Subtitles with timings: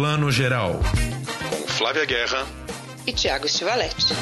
[0.00, 0.80] Plano Geral.
[1.50, 2.46] Com Flávia Guerra
[3.06, 4.14] e Tiago Stivaletti.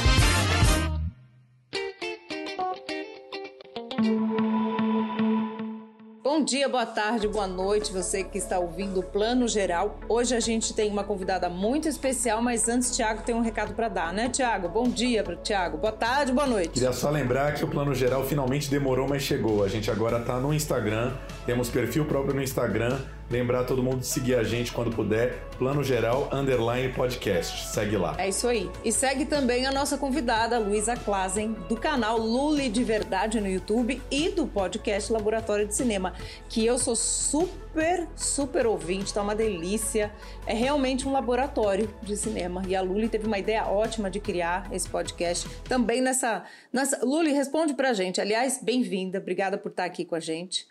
[6.20, 10.00] Bom dia, boa tarde, boa noite, você que está ouvindo o Plano Geral.
[10.08, 13.88] Hoje a gente tem uma convidada muito especial, mas antes, Tiago tem um recado para
[13.88, 14.68] dar, né, Tiago?
[14.68, 15.78] Bom dia para Tiago.
[15.78, 16.70] Boa tarde, boa noite.
[16.70, 19.62] Queria só lembrar que o Plano Geral finalmente demorou, mas chegou.
[19.62, 21.14] A gente agora está no Instagram,
[21.46, 22.98] temos perfil próprio no Instagram
[23.30, 25.46] Lembrar todo mundo de seguir a gente quando puder.
[25.58, 27.66] Plano Geral Underline Podcast.
[27.68, 28.14] Segue lá.
[28.16, 28.70] É isso aí.
[28.82, 34.00] E segue também a nossa convidada, Luísa Klazen, do canal Luli de Verdade no YouTube
[34.10, 36.14] e do podcast Laboratório de Cinema,
[36.48, 40.10] que eu sou super, super ouvinte, tá uma delícia.
[40.46, 42.62] É realmente um laboratório de cinema.
[42.66, 45.46] E a Luli teve uma ideia ótima de criar esse podcast.
[45.64, 46.44] Também nessa.
[46.72, 47.04] nessa...
[47.04, 48.22] Luli, responde pra gente.
[48.22, 49.18] Aliás, bem-vinda.
[49.18, 50.66] Obrigada por estar aqui com a gente.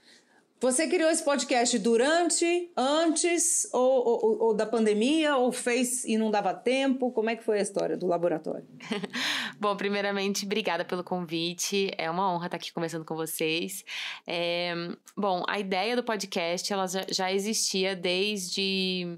[0.60, 6.32] Você criou esse podcast durante, antes ou, ou, ou, da pandemia ou fez e não
[6.32, 7.12] dava tempo?
[7.12, 8.66] Como é que foi a história do laboratório?
[9.62, 11.92] Bom, primeiramente, obrigada pelo convite.
[11.96, 13.86] É uma honra estar aqui conversando com vocês.
[14.26, 14.74] É,
[15.16, 19.18] bom, a ideia do podcast ela já, já existia desde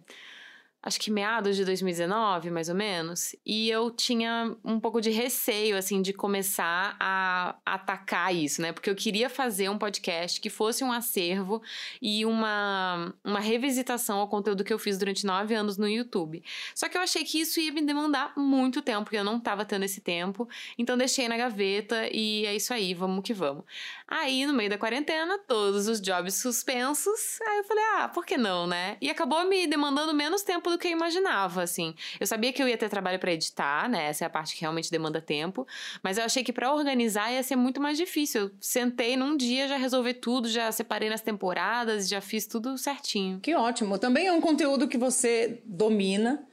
[0.81, 5.77] acho que meados de 2019, mais ou menos, e eu tinha um pouco de receio,
[5.77, 8.71] assim, de começar a atacar isso, né?
[8.71, 11.61] Porque eu queria fazer um podcast que fosse um acervo
[12.01, 16.41] e uma, uma revisitação ao conteúdo que eu fiz durante nove anos no YouTube.
[16.73, 19.65] Só que eu achei que isso ia me demandar muito tempo, porque eu não tava
[19.65, 23.65] tendo esse tempo, então deixei na gaveta e é isso aí, vamos que vamos.
[24.11, 28.39] Aí, no meio da quarentena, todos os jobs suspensos, aí eu falei, ah, por que
[28.39, 28.97] não, né?
[28.99, 31.93] E acabou me demandando menos tempo do que eu imaginava, assim.
[32.19, 34.05] Eu sabia que eu ia ter trabalho para editar, né?
[34.07, 35.67] Essa é a parte que realmente demanda tempo,
[36.01, 38.41] mas eu achei que para organizar ia ser muito mais difícil.
[38.41, 43.39] Eu sentei num dia, já resolvi tudo, já separei nas temporadas, já fiz tudo certinho.
[43.39, 43.99] Que ótimo.
[43.99, 46.43] Também é um conteúdo que você domina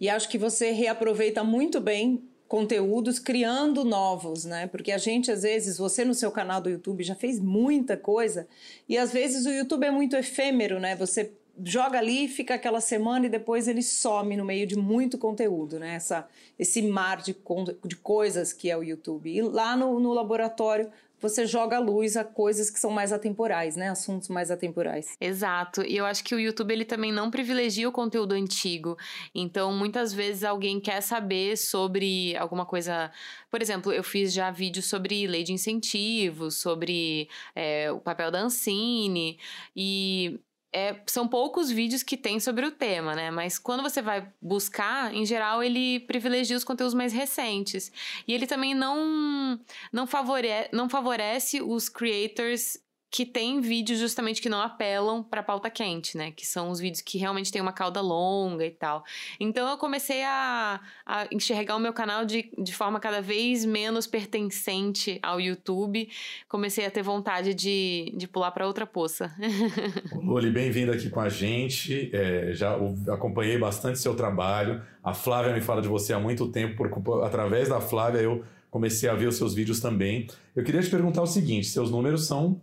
[0.00, 4.66] e acho que você reaproveita muito bem conteúdos criando novos, né?
[4.66, 8.48] Porque a gente às vezes, você no seu canal do YouTube já fez muita coisa
[8.88, 10.96] e às vezes o YouTube é muito efêmero, né?
[10.96, 11.32] Você
[11.62, 15.94] joga ali, fica aquela semana e depois ele some no meio de muito conteúdo, né?
[15.94, 16.26] Essa,
[16.58, 17.36] esse mar de,
[17.84, 19.30] de coisas que é o YouTube.
[19.30, 23.76] E lá no, no laboratório você joga a luz a coisas que são mais atemporais,
[23.76, 23.90] né?
[23.90, 25.16] Assuntos mais atemporais.
[25.20, 25.82] Exato.
[25.82, 28.96] E eu acho que o YouTube ele também não privilegia o conteúdo antigo.
[29.34, 33.10] Então, muitas vezes alguém quer saber sobre alguma coisa.
[33.50, 38.40] Por exemplo, eu fiz já vídeos sobre lei de incentivos, sobre é, o papel da
[38.40, 39.38] Ancine.
[39.76, 40.40] E
[40.72, 43.30] é, são poucos vídeos que tem sobre o tema, né?
[43.30, 47.90] Mas quando você vai buscar, em geral, ele privilegia os conteúdos mais recentes.
[48.26, 49.58] E ele também não,
[49.92, 52.78] não, favore não favorece os creators
[53.10, 56.30] que tem vídeos justamente que não apelam para pauta quente, né?
[56.30, 59.04] Que são os vídeos que realmente têm uma cauda longa e tal.
[59.40, 64.06] Então eu comecei a, a enxergar o meu canal de, de forma cada vez menos
[64.06, 66.08] pertencente ao YouTube.
[66.48, 69.34] Comecei a ter vontade de, de pular para outra poça.
[70.22, 72.10] Loli, bem-vindo aqui com a gente.
[72.12, 72.76] É, já
[73.08, 74.82] acompanhei bastante seu trabalho.
[75.02, 79.08] A Flávia me fala de você há muito tempo, por, através da Flávia eu comecei
[79.08, 80.28] a ver os seus vídeos também.
[80.54, 82.60] Eu queria te perguntar o seguinte: seus números são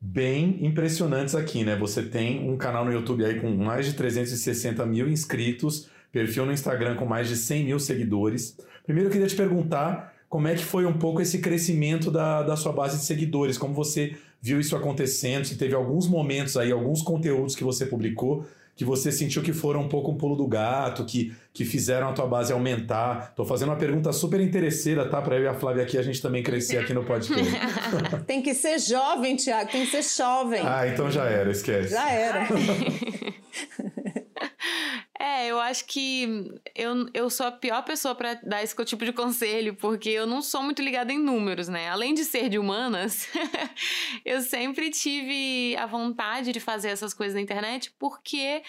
[0.00, 1.76] bem impressionantes aqui, né?
[1.76, 6.52] Você tem um canal no YouTube aí com mais de 360 mil inscritos, perfil no
[6.52, 8.56] Instagram com mais de 100 mil seguidores.
[8.84, 12.56] Primeiro eu queria te perguntar como é que foi um pouco esse crescimento da, da
[12.56, 17.02] sua base de seguidores, como você viu isso acontecendo, se teve alguns momentos aí, alguns
[17.02, 18.46] conteúdos que você publicou
[18.76, 22.12] que você sentiu que foram um pouco um pulo do gato, que, que fizeram a
[22.12, 23.32] tua base aumentar?
[23.34, 25.22] Tô fazendo uma pergunta super interesseira, tá?
[25.22, 27.42] Para eu e a Flávia aqui a gente também crescer aqui no podcast.
[28.26, 30.60] tem que ser jovem, Tiago, tem que ser jovem.
[30.62, 31.88] Ah, então já era, esquece.
[31.88, 32.46] Já era.
[35.28, 39.12] É, eu acho que eu, eu sou a pior pessoa para dar esse tipo de
[39.12, 41.88] conselho, porque eu não sou muito ligada em números, né?
[41.88, 43.26] Além de ser de humanas,
[44.24, 48.62] eu sempre tive a vontade de fazer essas coisas na internet porque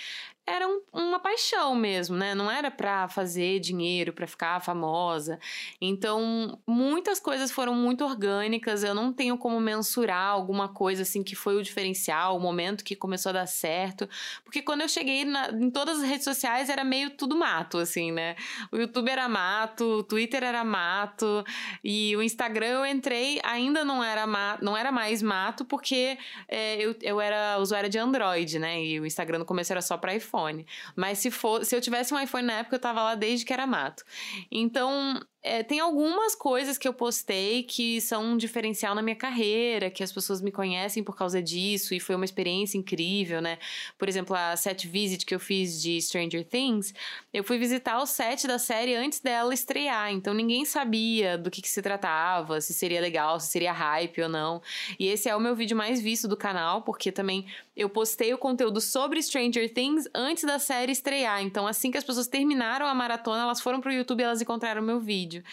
[0.47, 2.33] era um, uma paixão mesmo, né?
[2.33, 5.38] Não era para fazer dinheiro, para ficar famosa.
[5.81, 8.81] Então, muitas coisas foram muito orgânicas.
[8.81, 12.95] Eu não tenho como mensurar alguma coisa assim que foi o diferencial, o momento que
[12.95, 14.07] começou a dar certo.
[14.45, 18.13] Porque quando eu cheguei na, em todas as redes sociais era meio tudo mato, assim,
[18.13, 18.38] né?
[18.71, 21.43] O YouTube era mato, o Twitter era mato
[21.83, 24.25] e o Instagram eu entrei ainda não era
[24.61, 26.17] não era mais mato porque
[26.47, 28.81] é, eu, eu era usuária de Android, né?
[28.81, 30.66] E o Instagram no começo era só para iPhone iPhone.
[30.95, 33.54] Mas se for, se eu tivesse um iPhone na época, eu tava lá desde que
[33.54, 34.04] era mato.
[34.51, 39.89] Então, é, tem algumas coisas que eu postei que são um diferencial na minha carreira,
[39.89, 43.57] que as pessoas me conhecem por causa disso e foi uma experiência incrível, né?
[43.98, 46.94] Por exemplo, a set visit que eu fiz de Stranger Things,
[47.34, 51.62] eu fui visitar o set da série antes dela estrear, então ninguém sabia do que,
[51.62, 54.62] que se tratava, se seria legal, se seria hype ou não.
[55.00, 57.45] E esse é o meu vídeo mais visto do canal, porque também
[57.75, 61.42] eu postei o conteúdo sobre Stranger Things antes da série estrear.
[61.44, 64.81] Então, assim que as pessoas terminaram a maratona, elas foram pro YouTube e elas encontraram
[64.81, 65.44] meu vídeo vídeo.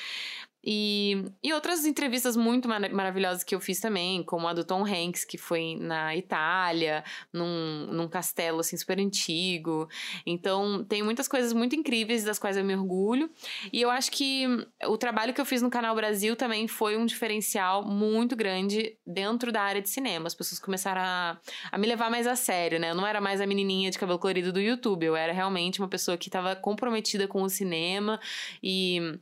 [0.66, 4.82] E, e outras entrevistas muito mar maravilhosas que eu fiz também, como a do Tom
[4.82, 9.86] Hanks, que foi na Itália, num, num castelo assim super antigo.
[10.24, 13.30] Então, tem muitas coisas muito incríveis das quais eu me orgulho.
[13.70, 14.46] E eu acho que
[14.86, 19.52] o trabalho que eu fiz no Canal Brasil também foi um diferencial muito grande dentro
[19.52, 20.26] da área de cinema.
[20.26, 21.38] As pessoas começaram a,
[21.70, 22.90] a me levar mais a sério, né?
[22.90, 25.88] Eu não era mais a menininha de cabelo colorido do YouTube, eu era realmente uma
[25.88, 28.18] pessoa que estava comprometida com o cinema
[28.62, 29.18] e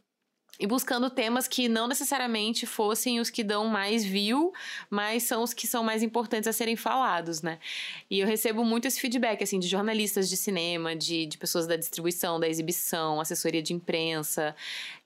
[0.60, 4.52] e buscando temas que não necessariamente fossem os que dão mais view,
[4.90, 7.58] mas são os que são mais importantes a serem falados, né?
[8.10, 11.75] E eu recebo muito esse feedback, assim, de jornalistas de cinema, de, de pessoas da
[11.75, 14.54] distribuição, da exibição, assessoria de imprensa.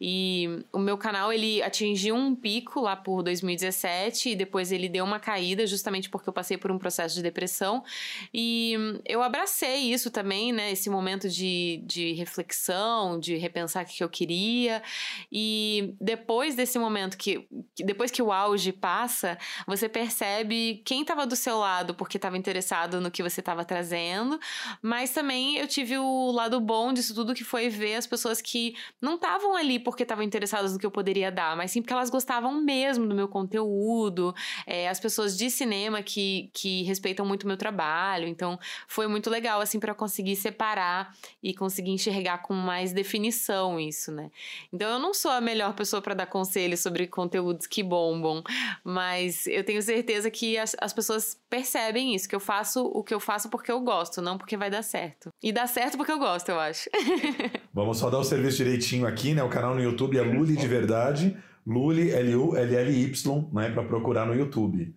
[0.00, 5.04] E o meu canal, ele atingiu um pico lá por 2017 e depois ele deu
[5.04, 7.84] uma caída, justamente porque eu passei por um processo de depressão.
[8.34, 10.72] E eu abracei isso também, né?
[10.72, 14.82] Esse momento de, de reflexão, de repensar o que eu queria.
[15.38, 17.46] E depois desse momento que,
[17.84, 19.36] depois que o auge passa,
[19.66, 24.40] você percebe quem estava do seu lado porque estava interessado no que você estava trazendo,
[24.80, 28.74] mas também eu tive o lado bom disso tudo que foi ver as pessoas que
[28.98, 32.08] não estavam ali porque estavam interessadas no que eu poderia dar, mas sim porque elas
[32.08, 34.34] gostavam mesmo do meu conteúdo,
[34.66, 39.28] é, as pessoas de cinema que, que respeitam muito o meu trabalho, então foi muito
[39.28, 44.30] legal assim para conseguir separar e conseguir enxergar com mais definição isso, né?
[44.72, 48.43] Então eu não sou a melhor pessoa para dar conselhos sobre conteúdos que bombam,
[48.84, 53.14] mas eu tenho certeza que as, as pessoas percebem isso, que eu faço o que
[53.14, 55.31] eu faço porque eu gosto, não porque vai dar certo.
[55.43, 56.88] E dá certo porque eu gosto, eu acho.
[57.73, 59.43] Vamos só dar o serviço direitinho aqui, né?
[59.43, 61.37] O canal no YouTube é Luli de Verdade,
[61.67, 63.70] Luli, L-U-L-L-Y, né?
[63.70, 64.94] Para procurar no YouTube.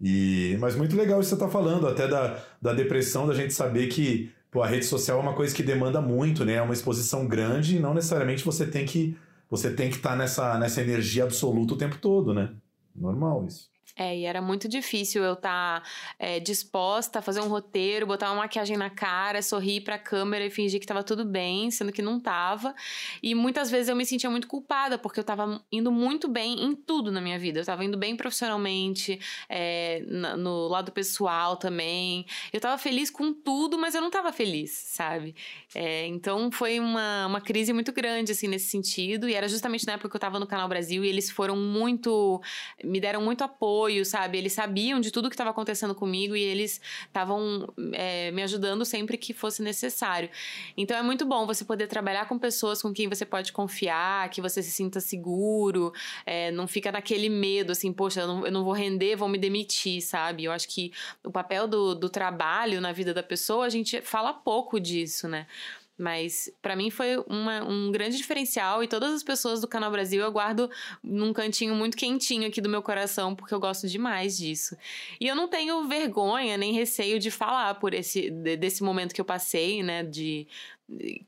[0.00, 3.54] E, mas muito legal isso que você está falando, até da, da depressão, da gente
[3.54, 6.54] saber que pô, a rede social é uma coisa que demanda muito, né?
[6.54, 9.16] É uma exposição grande e não necessariamente você tem que
[9.52, 12.56] você tem que estar tá nessa, nessa energia absoluta o tempo todo, né?
[12.96, 13.70] Normal isso.
[13.94, 15.88] É, e era muito difícil eu estar tá,
[16.18, 20.50] é, disposta a fazer um roteiro, botar uma maquiagem na cara, sorrir pra câmera e
[20.50, 22.74] fingir que tava tudo bem, sendo que não tava.
[23.22, 26.74] E muitas vezes eu me sentia muito culpada, porque eu tava indo muito bem em
[26.74, 27.60] tudo na minha vida.
[27.60, 32.24] Eu tava indo bem profissionalmente, é, no lado pessoal também.
[32.52, 35.34] Eu tava feliz com tudo, mas eu não tava feliz, sabe?
[35.74, 39.28] É, então foi uma, uma crise muito grande, assim, nesse sentido.
[39.28, 42.40] E era justamente na época que eu tava no Canal Brasil e eles foram muito.
[42.82, 44.38] me deram muito apoio apoio, sabe?
[44.38, 49.16] Eles sabiam de tudo que estava acontecendo comigo e eles estavam é, me ajudando sempre
[49.16, 50.28] que fosse necessário.
[50.76, 54.40] Então é muito bom você poder trabalhar com pessoas com quem você pode confiar, que
[54.40, 55.92] você se sinta seguro,
[56.26, 59.38] é, não fica naquele medo assim, poxa, eu não, eu não, vou render, vão me
[59.38, 60.44] demitir, sabe?
[60.44, 60.92] Eu acho que
[61.24, 65.46] o papel do, do trabalho na vida da pessoa, a gente fala pouco disso, né?
[66.02, 70.20] Mas para mim foi uma, um grande diferencial e todas as pessoas do Canal Brasil
[70.20, 70.68] eu guardo
[71.02, 74.76] num cantinho muito quentinho aqui do meu coração, porque eu gosto demais disso.
[75.20, 79.24] E eu não tenho vergonha nem receio de falar por esse desse momento que eu
[79.24, 80.48] passei, né, de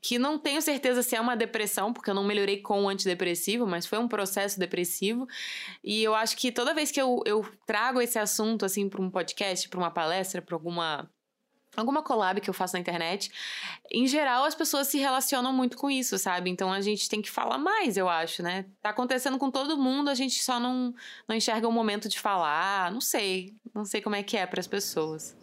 [0.01, 3.65] que não tenho certeza se é uma depressão, porque eu não melhorei com o antidepressivo,
[3.65, 5.25] mas foi um processo depressivo.
[5.83, 9.09] E eu acho que toda vez que eu, eu trago esse assunto, assim, para um
[9.09, 11.09] podcast, para uma palestra, para alguma
[11.75, 13.31] alguma collab que eu faço na internet,
[13.91, 16.49] em geral as pessoas se relacionam muito com isso, sabe?
[16.49, 18.65] Então a gente tem que falar mais, eu acho, né?
[18.81, 20.93] Tá acontecendo com todo mundo, a gente só não,
[21.27, 24.59] não enxerga o momento de falar, não sei, não sei como é que é para
[24.59, 25.35] as pessoas.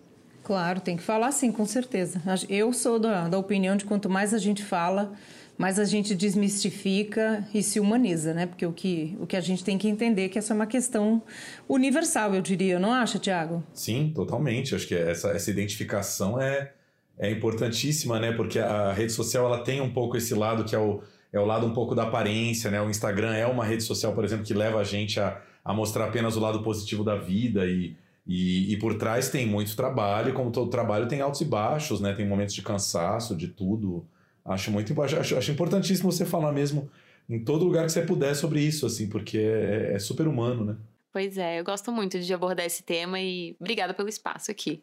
[0.43, 2.21] Claro, tem que falar sim, com certeza.
[2.49, 5.13] Eu sou da, da opinião de quanto mais a gente fala,
[5.57, 8.47] mas a gente desmistifica e se humaniza, né?
[8.47, 10.67] Porque o que, o que a gente tem que entender é que essa é uma
[10.67, 11.23] questão
[11.69, 13.63] universal, eu diria, não acha, Tiago?
[13.73, 14.75] Sim, totalmente.
[14.75, 16.73] Acho que essa, essa identificação é,
[17.19, 18.33] é importantíssima, né?
[18.33, 21.45] Porque a rede social ela tem um pouco esse lado que é o, é o
[21.45, 22.81] lado um pouco da aparência, né?
[22.81, 26.07] O Instagram é uma rede social, por exemplo, que leva a gente a, a mostrar
[26.07, 27.95] apenas o lado positivo da vida e,
[28.27, 32.15] e, e por trás tem muito trabalho, como todo trabalho tem altos e baixos, né?
[32.15, 34.07] Tem momentos de cansaço, de tudo.
[34.45, 36.91] Acho muito acho, acho importantíssimo você falar mesmo
[37.29, 40.77] em todo lugar que você puder sobre isso, assim, porque é, é super humano, né?
[41.13, 44.81] Pois é, eu gosto muito de abordar esse tema e obrigada pelo espaço aqui.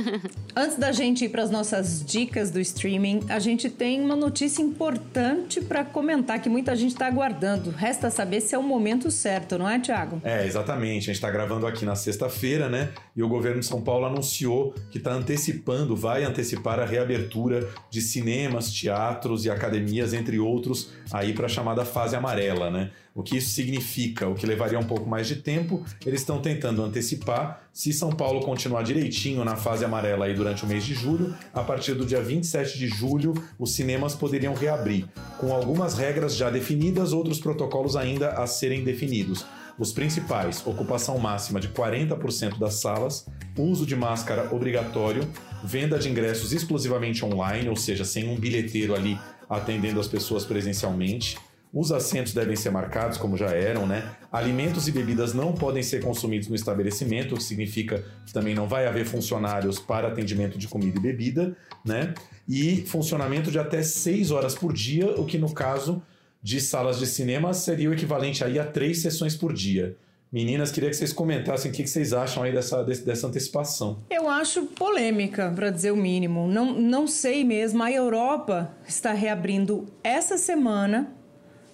[0.54, 4.60] Antes da gente ir para as nossas dicas do streaming, a gente tem uma notícia
[4.60, 7.70] importante para comentar que muita gente está aguardando.
[7.70, 10.20] Resta saber se é o momento certo, não é, Tiago?
[10.22, 11.04] É, exatamente.
[11.04, 12.92] A gente está gravando aqui na sexta-feira, né?
[13.16, 18.02] E o governo de São Paulo anunciou que está antecipando, vai antecipar a reabertura de
[18.02, 22.90] cinemas, teatros e academias, entre outros, aí para a chamada fase amarela, né?
[23.14, 24.28] O que isso significa?
[24.28, 27.68] O que levaria um pouco mais de tempo, eles estão tentando antecipar.
[27.72, 31.62] Se São Paulo continuar direitinho na fase amarela aí durante o mês de julho, a
[31.62, 35.06] partir do dia 27 de julho, os cinemas poderiam reabrir,
[35.38, 39.44] com algumas regras já definidas, outros protocolos ainda a serem definidos.
[39.78, 43.26] Os principais: ocupação máxima de 40% das salas,
[43.58, 45.28] uso de máscara obrigatório,
[45.64, 51.36] venda de ingressos exclusivamente online, ou seja, sem um bilheteiro ali atendendo as pessoas presencialmente
[51.72, 54.10] os assentos devem ser marcados, como já eram, né?
[54.32, 58.66] Alimentos e bebidas não podem ser consumidos no estabelecimento, o que significa que também não
[58.66, 62.12] vai haver funcionários para atendimento de comida e bebida, né?
[62.48, 66.02] E funcionamento de até 6 horas por dia, o que no caso
[66.42, 69.96] de salas de cinema seria o equivalente aí a três sessões por dia.
[70.32, 74.04] Meninas, queria que vocês comentassem o que vocês acham aí dessa, dessa antecipação.
[74.08, 76.46] Eu acho polêmica, para dizer o mínimo.
[76.46, 77.82] Não, não sei mesmo.
[77.82, 81.12] A Europa está reabrindo essa semana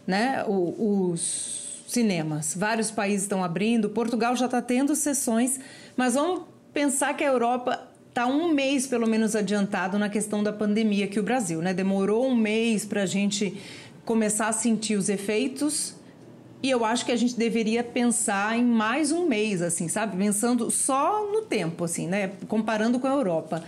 [0.07, 2.55] né, os cinemas.
[2.55, 5.59] Vários países estão abrindo, Portugal já está tendo sessões,
[5.97, 10.53] mas vamos pensar que a Europa está um mês pelo menos adiantado na questão da
[10.53, 11.75] pandemia que o Brasil, né?
[11.75, 13.57] Demorou um mês para a gente
[14.05, 15.95] começar a sentir os efeitos
[16.63, 20.17] e eu acho que a gente deveria pensar em mais um mês, assim, sabe?
[20.17, 22.33] Pensando só no tempo, assim, né?
[22.49, 23.63] Comparando com a Europa.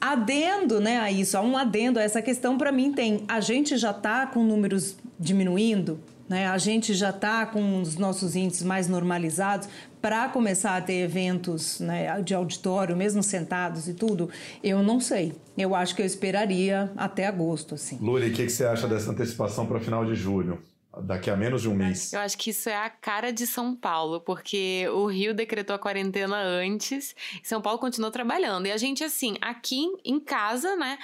[0.00, 3.76] Adendo, né, a isso, há um adendo a essa questão, para mim tem, a gente
[3.76, 6.48] já está com números diminuindo, né?
[6.48, 9.68] A gente já está com os nossos índices mais normalizados
[10.00, 14.28] para começar a ter eventos né, de auditório, mesmo sentados e tudo.
[14.62, 15.32] Eu não sei.
[15.56, 17.98] Eu acho que eu esperaria até agosto, assim.
[18.00, 20.58] Luli, o que, que você acha dessa antecipação para final de julho?
[21.00, 22.12] daqui a menos de um mês.
[22.12, 25.78] Eu acho que isso é a cara de São Paulo, porque o Rio decretou a
[25.78, 28.66] quarentena antes, e São Paulo continuou trabalhando.
[28.66, 30.98] E a gente, assim, aqui em casa, né,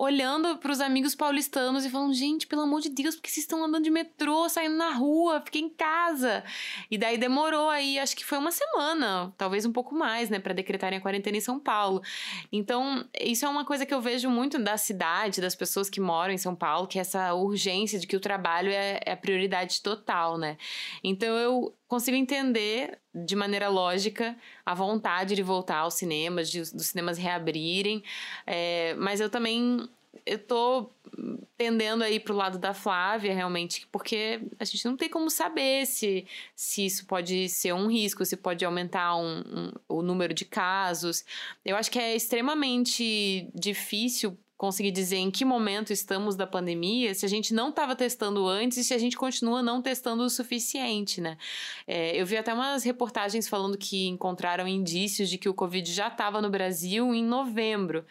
[0.00, 3.62] olhando para os amigos paulistanos e falando: gente, pelo amor de Deus, porque vocês estão
[3.62, 6.42] andando de metrô, saindo na rua, fiquem em casa.
[6.90, 10.54] E daí demorou aí, acho que foi uma semana, talvez um pouco mais, né, para
[10.54, 12.00] decretarem a quarentena em São Paulo.
[12.50, 16.32] Então, isso é uma coisa que eu vejo muito da cidade, das pessoas que moram
[16.32, 19.82] em São Paulo, que é essa urgência de que o trabalho é, é a prioridade
[19.82, 20.56] total, né?
[21.04, 26.86] Então, eu consigo entender de maneira lógica a vontade de voltar aos cinemas, de, dos
[26.86, 28.02] cinemas reabrirem,
[28.46, 29.88] é, mas eu também
[30.26, 30.90] eu tô
[31.56, 36.26] tendendo aí pro lado da Flávia, realmente, porque a gente não tem como saber se,
[36.54, 41.24] se isso pode ser um risco, se pode aumentar um, um, o número de casos.
[41.64, 47.24] Eu acho que é extremamente difícil conseguir dizer em que momento estamos da pandemia se
[47.24, 51.18] a gente não estava testando antes e se a gente continua não testando o suficiente,
[51.18, 51.38] né?
[51.86, 56.08] É, eu vi até umas reportagens falando que encontraram indícios de que o Covid já
[56.08, 58.04] estava no Brasil em novembro.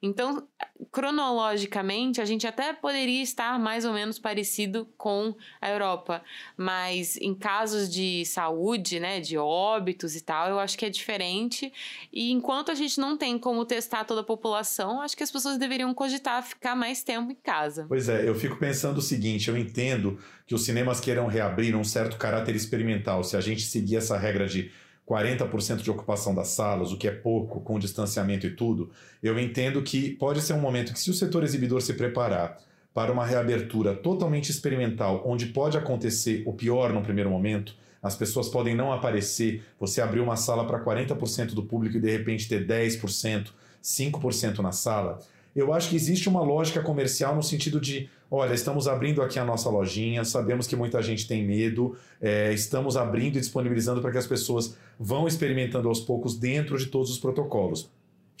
[0.00, 0.46] Então,
[0.90, 6.22] cronologicamente, a gente até poderia estar mais ou menos parecido com a Europa,
[6.56, 11.72] mas em casos de saúde, né, de óbitos e tal, eu acho que é diferente.
[12.12, 15.58] E enquanto a gente não tem como testar toda a população, acho que as pessoas
[15.58, 17.86] deveriam cogitar ficar mais tempo em casa.
[17.88, 21.84] Pois é, eu fico pensando o seguinte: eu entendo que os cinemas queiram reabrir um
[21.84, 23.24] certo caráter experimental.
[23.24, 24.70] Se a gente seguir essa regra de
[25.08, 28.90] 40% de ocupação das salas, o que é pouco, com distanciamento e tudo,
[29.22, 32.58] eu entendo que pode ser um momento que, se o setor exibidor se preparar
[32.92, 38.48] para uma reabertura totalmente experimental, onde pode acontecer o pior no primeiro momento, as pessoas
[38.48, 42.66] podem não aparecer, você abrir uma sala para 40% do público e de repente ter
[42.66, 43.48] 10%,
[43.82, 45.20] 5% na sala,
[45.54, 49.44] eu acho que existe uma lógica comercial no sentido de, olha, estamos abrindo aqui a
[49.44, 54.18] nossa lojinha, sabemos que muita gente tem medo, é, estamos abrindo e disponibilizando para que
[54.18, 57.90] as pessoas vão experimentando aos poucos dentro de todos os protocolos.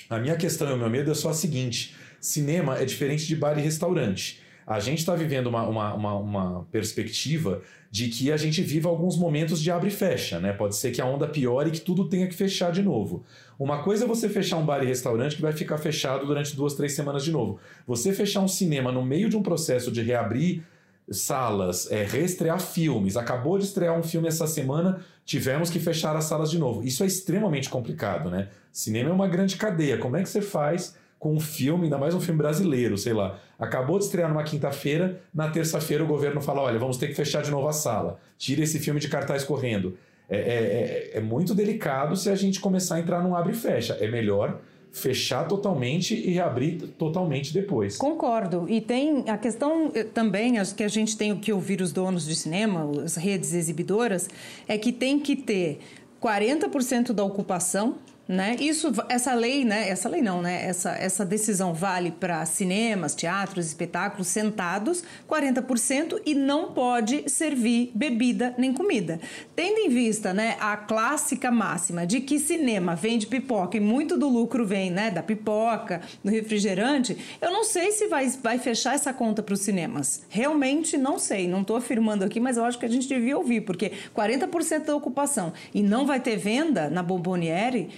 [0.08, 3.36] A minha questão e o meu medo é só a seguinte: cinema é diferente de
[3.36, 4.45] bar e restaurante.
[4.66, 9.16] A gente está vivendo uma, uma, uma, uma, perspectiva de que a gente viva alguns
[9.16, 10.52] momentos de abre e fecha, né?
[10.52, 13.22] Pode ser que a onda piore e que tudo tenha que fechar de novo.
[13.58, 16.74] Uma coisa é você fechar um bar e restaurante que vai ficar fechado durante duas,
[16.74, 17.60] três semanas de novo.
[17.86, 20.64] Você fechar um cinema no meio de um processo de reabrir
[21.10, 23.16] salas, é, reestrear filmes.
[23.16, 26.82] Acabou de estrear um filme essa semana, tivemos que fechar as salas de novo.
[26.82, 28.48] Isso é extremamente complicado, né?
[28.72, 29.96] Cinema é uma grande cadeia.
[29.98, 33.38] Como é que você faz com um filme, ainda mais um filme brasileiro, sei lá.
[33.58, 37.42] Acabou de estrear numa quinta-feira, na terça-feira o governo fala: olha, vamos ter que fechar
[37.42, 38.18] de novo a sala.
[38.36, 39.96] Tira esse filme de cartaz correndo
[40.28, 43.56] é, é, é, é muito delicado se a gente começar a entrar num abre e
[43.56, 43.94] fecha.
[44.00, 47.96] É melhor fechar totalmente e reabrir totalmente depois.
[47.96, 48.66] Concordo.
[48.68, 52.26] E tem a questão eh, também, acho que a gente tem que ouvir os donos
[52.26, 54.28] de cinema, as redes exibidoras,
[54.66, 55.80] é que tem que ter
[56.22, 57.96] 40% da ocupação
[58.28, 58.56] né?
[58.58, 59.88] Isso, essa lei, né?
[59.88, 60.66] Essa lei não, né?
[60.66, 68.54] Essa, essa decisão vale para cinemas, teatros, espetáculos sentados, 40% e não pode servir bebida
[68.58, 69.20] nem comida.
[69.54, 74.28] Tendo em vista, né, a clássica máxima de que cinema vende pipoca e muito do
[74.28, 79.12] lucro vem, né, da pipoca, do refrigerante, eu não sei se vai, vai fechar essa
[79.12, 80.22] conta para os cinemas.
[80.28, 83.60] Realmente não sei, não estou afirmando aqui, mas eu acho que a gente devia ouvir,
[83.60, 87.88] porque 40% da ocupação e não vai ter venda na Bomboniere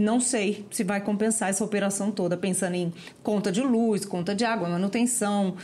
[0.00, 4.44] não sei se vai compensar essa operação toda, pensando em conta de luz, conta de
[4.44, 5.56] água, manutenção,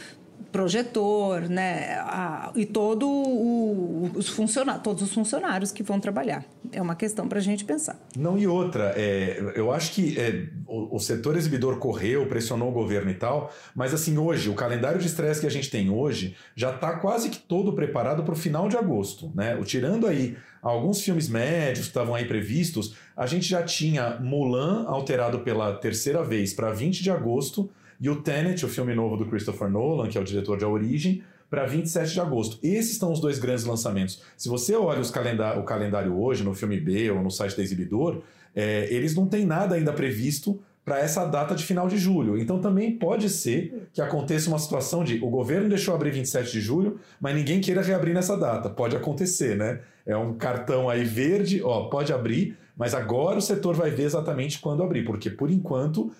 [0.54, 1.96] projetor, né?
[1.98, 6.44] A, e todo o, os funcionários, todos os funcionários que vão trabalhar.
[6.70, 7.98] É uma questão para a gente pensar.
[8.16, 12.72] Não, e outra, é, eu acho que é, o, o, setor exibidor correu, pressionou o
[12.72, 16.36] governo e tal, mas assim, hoje, o calendário de estresse que a gente tem hoje
[16.54, 19.60] já está quase que todo preparado para o final de agosto, né?
[19.64, 25.40] Tirando aí alguns filmes médios que estavam aí previstos, a gente já tinha Mulan alterado
[25.40, 27.68] pela terceira vez para 20 de agosto,
[28.04, 30.68] e o Tenet, o filme novo do Christopher Nolan, que é o diretor de A
[30.68, 32.58] Origem, para 27 de agosto.
[32.62, 34.20] Esses são os dois grandes lançamentos.
[34.36, 38.20] Se você olha o calendário hoje, no filme B ou no site da exibidor,
[38.54, 42.36] é, eles não têm nada ainda previsto para essa data de final de julho.
[42.36, 46.60] Então também pode ser que aconteça uma situação de o governo deixou abrir 27 de
[46.60, 48.68] julho, mas ninguém queira reabrir nessa data.
[48.68, 49.80] Pode acontecer, né?
[50.04, 54.58] É um cartão aí verde, ó, pode abrir, mas agora o setor vai ver exatamente
[54.58, 56.12] quando abrir, porque por enquanto,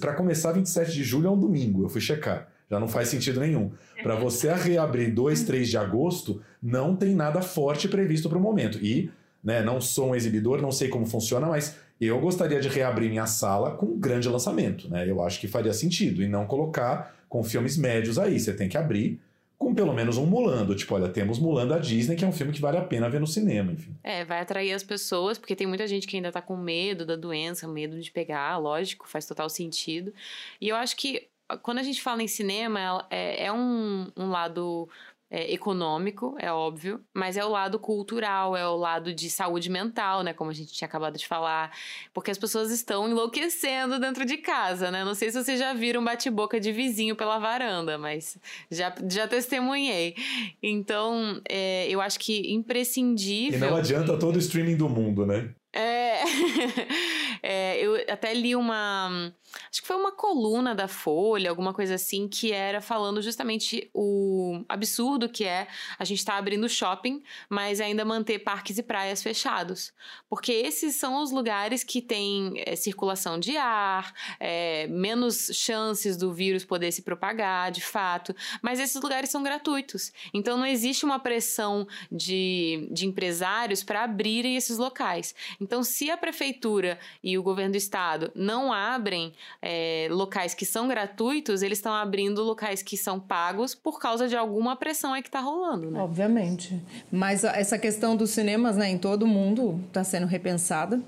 [0.00, 2.48] para começar 27 de julho é um domingo, eu fui checar.
[2.70, 3.70] Já não faz sentido nenhum.
[4.02, 8.78] Para você reabrir 2, 3 de agosto, não tem nada forte previsto para o momento.
[8.78, 9.10] E,
[9.42, 13.26] né, não sou um exibidor, não sei como funciona, mas eu gostaria de reabrir minha
[13.26, 15.08] sala com um grande lançamento, né?
[15.08, 18.40] Eu acho que faria sentido e não colocar com filmes médios aí.
[18.40, 19.20] Você tem que abrir
[19.58, 20.74] com pelo menos um Mulando.
[20.74, 23.20] Tipo, olha, temos Mulan da Disney, que é um filme que vale a pena ver
[23.20, 23.96] no cinema, enfim.
[24.02, 27.16] É, vai atrair as pessoas, porque tem muita gente que ainda tá com medo da
[27.16, 30.12] doença, medo de pegar, lógico, faz total sentido.
[30.60, 31.28] E eu acho que
[31.62, 34.88] quando a gente fala em cinema, é, é um, um lado
[35.34, 40.22] é, econômico, é óbvio, mas é o lado cultural, é o lado de saúde mental,
[40.22, 40.32] né?
[40.32, 41.72] Como a gente tinha acabado de falar.
[42.12, 45.04] Porque as pessoas estão enlouquecendo dentro de casa, né?
[45.04, 48.38] Não sei se vocês já viram bate-boca de vizinho pela varanda, mas
[48.70, 50.14] já, já testemunhei.
[50.62, 53.58] Então, é, eu acho que imprescindível.
[53.58, 55.52] E não adianta todo o streaming do mundo, né?
[55.74, 56.22] É,
[57.42, 59.32] é, eu até li uma.
[59.70, 64.64] Acho que foi uma coluna da Folha, alguma coisa assim, que era falando justamente o
[64.68, 69.22] absurdo que é a gente estar tá abrindo shopping, mas ainda manter parques e praias
[69.22, 69.92] fechados.
[70.28, 76.32] Porque esses são os lugares que têm é, circulação de ar, é, menos chances do
[76.32, 78.34] vírus poder se propagar, de fato.
[78.62, 80.12] Mas esses lugares são gratuitos.
[80.32, 85.34] Então não existe uma pressão de, de empresários para abrirem esses locais.
[85.64, 90.86] Então, se a prefeitura e o governo do estado não abrem é, locais que são
[90.86, 95.28] gratuitos, eles estão abrindo locais que são pagos por causa de alguma pressão aí que
[95.28, 96.00] está rolando, né?
[96.00, 96.80] Obviamente.
[97.10, 101.00] Mas essa questão dos cinemas, né, em todo o mundo está sendo repensada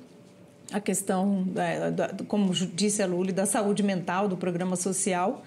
[0.73, 5.45] a questão, é, da, como disse a Luli, da saúde mental, do programa social.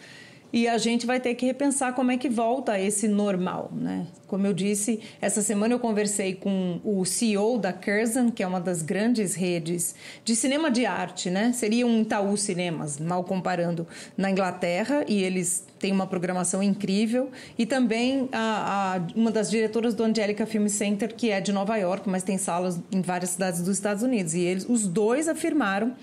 [0.51, 4.07] E a gente vai ter que repensar como é que volta esse normal, né?
[4.27, 8.59] Como eu disse, essa semana eu conversei com o CEO da Curzon, que é uma
[8.59, 11.51] das grandes redes de cinema de arte, né?
[11.53, 17.29] Seria um Itaú Cinemas, mal comparando, na Inglaterra, e eles têm uma programação incrível.
[17.57, 21.77] E também a, a, uma das diretoras do Angelica Film Center, que é de Nova
[21.77, 24.33] York, mas tem salas em várias cidades dos Estados Unidos.
[24.33, 25.93] E eles, os dois afirmaram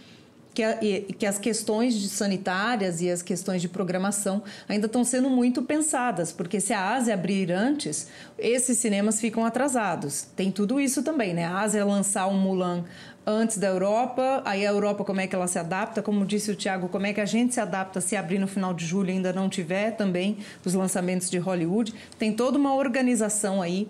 [0.57, 0.79] que, a,
[1.19, 6.61] que as questões sanitárias e as questões de programação ainda estão sendo muito pensadas, porque
[6.61, 10.23] se a Ásia abrir antes, esses cinemas ficam atrasados.
[10.35, 11.45] Tem tudo isso também, né?
[11.45, 12.85] A Ásia lançar um Mulan
[13.27, 16.55] antes da Europa, aí a Europa como é que ela se adapta, como disse o
[16.55, 19.35] Tiago, como é que a gente se adapta se abrir no final de julho ainda
[19.35, 21.93] não tiver também os lançamentos de Hollywood.
[22.19, 23.87] Tem toda uma organização aí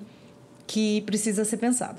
[0.66, 1.98] que precisa ser pensada.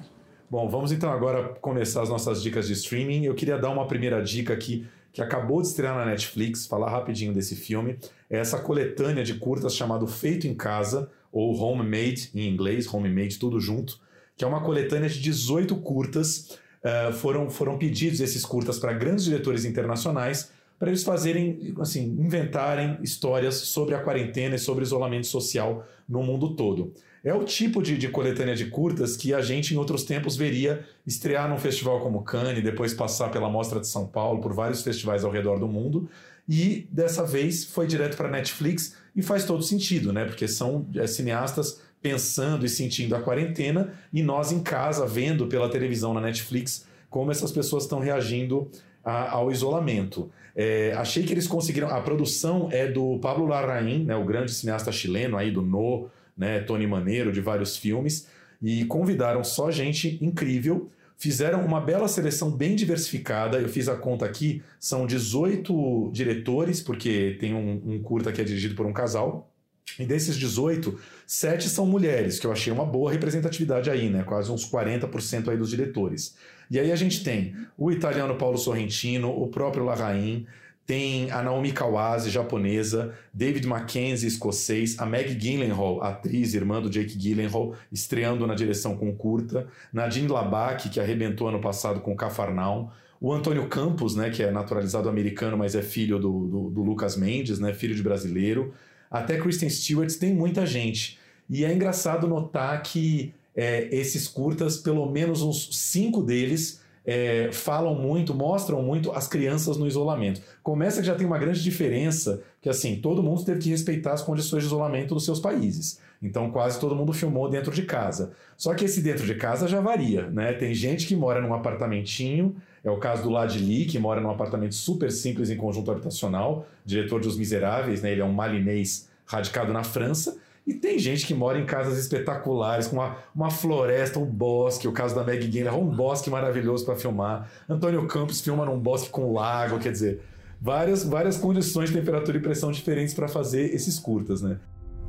[0.49, 3.25] Bom, vamos então agora começar as nossas dicas de streaming.
[3.25, 7.33] Eu queria dar uma primeira dica aqui que acabou de estrear na Netflix, falar rapidinho
[7.33, 7.99] desse filme.
[8.29, 13.59] É essa coletânea de curtas chamado Feito em Casa, ou Homemade em inglês, Homemade tudo
[13.59, 13.99] junto,
[14.37, 16.57] que é uma coletânea de 18 curtas.
[16.81, 22.99] Uh, foram, foram pedidos esses curtas para grandes diretores internacionais para eles fazerem, assim, inventarem
[23.01, 26.93] histórias sobre a quarentena e sobre o isolamento social no mundo todo.
[27.27, 30.85] É o tipo de, de coletânea de curtas que a gente em outros tempos veria
[31.05, 35.25] estrear num festival como Cannes, depois passar pela Mostra de São Paulo, por vários festivais
[35.25, 36.09] ao redor do mundo,
[36.47, 40.23] e dessa vez foi direto para Netflix e faz todo sentido, né?
[40.23, 45.67] Porque são é, cineastas pensando e sentindo a quarentena e nós em casa vendo pela
[45.67, 48.71] televisão na Netflix como essas pessoas estão reagindo
[49.03, 50.31] a, ao isolamento.
[50.55, 51.89] É, achei que eles conseguiram.
[51.89, 56.59] A produção é do Pablo Larraín, né, o grande cineasta chileno aí do No, né,
[56.59, 58.27] Tony Maneiro, de vários filmes,
[58.61, 60.89] e convidaram só gente incrível.
[61.17, 63.59] Fizeram uma bela seleção bem diversificada.
[63.59, 68.43] Eu fiz a conta aqui, são 18 diretores, porque tem um, um curta que é
[68.43, 69.51] dirigido por um casal.
[69.97, 74.23] E desses 18, 7 são mulheres, que eu achei uma boa representatividade aí, né?
[74.23, 76.35] Quase uns 40% aí dos diretores.
[76.69, 80.45] E aí a gente tem o italiano Paulo Sorrentino, o próprio Larraín,
[80.87, 87.17] tem a Naomi Kawase, japonesa, David Mackenzie, escocês, a Meg Gyllenhaal, atriz, irmã do Jake
[87.17, 92.87] Gyllenhaal, estreando na direção com curta, Nadine Labak, que arrebentou ano passado com Cafarnaum,
[93.19, 97.17] o Antônio Campos, né, que é naturalizado americano, mas é filho do, do, do Lucas
[97.17, 98.73] Mendes, né, filho de brasileiro,
[99.11, 101.19] até Kristen Stewart, tem muita gente.
[101.49, 107.95] E é engraçado notar que é, esses curtas, pelo menos uns cinco deles, é, falam
[107.95, 110.41] muito, mostram muito as crianças no isolamento.
[110.61, 114.21] Começa que já tem uma grande diferença, que assim, todo mundo teve que respeitar as
[114.21, 116.01] condições de isolamento dos seus países.
[116.21, 118.33] Então quase todo mundo filmou dentro de casa.
[118.57, 120.51] Só que esse dentro de casa já varia, né?
[120.51, 124.75] Tem gente que mora num apartamentinho, é o caso do Ladli, que mora num apartamento
[124.75, 128.11] super simples em conjunto habitacional, diretor de Os Miseráveis, né?
[128.11, 130.37] Ele é um malinês radicado na França.
[130.67, 134.85] E tem gente que mora em casas espetaculares, com uma, uma floresta, um bosque.
[134.85, 137.49] O caso da Meg Gyllenhaal, um bosque maravilhoso para filmar.
[137.69, 140.21] Antônio Campos filma num bosque com lago, quer dizer,
[140.59, 144.59] várias, várias condições de temperatura e pressão diferentes para fazer esses curtas, né?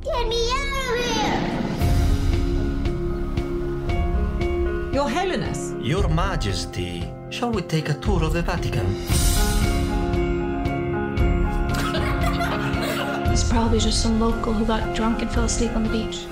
[0.01, 1.59] Get me out of here!
[4.93, 5.75] Your Holiness.
[5.81, 8.85] Your Majesty, shall we take a tour of the Vatican?
[13.43, 16.27] Probably just some local who got drunk and fell asleep on the beach.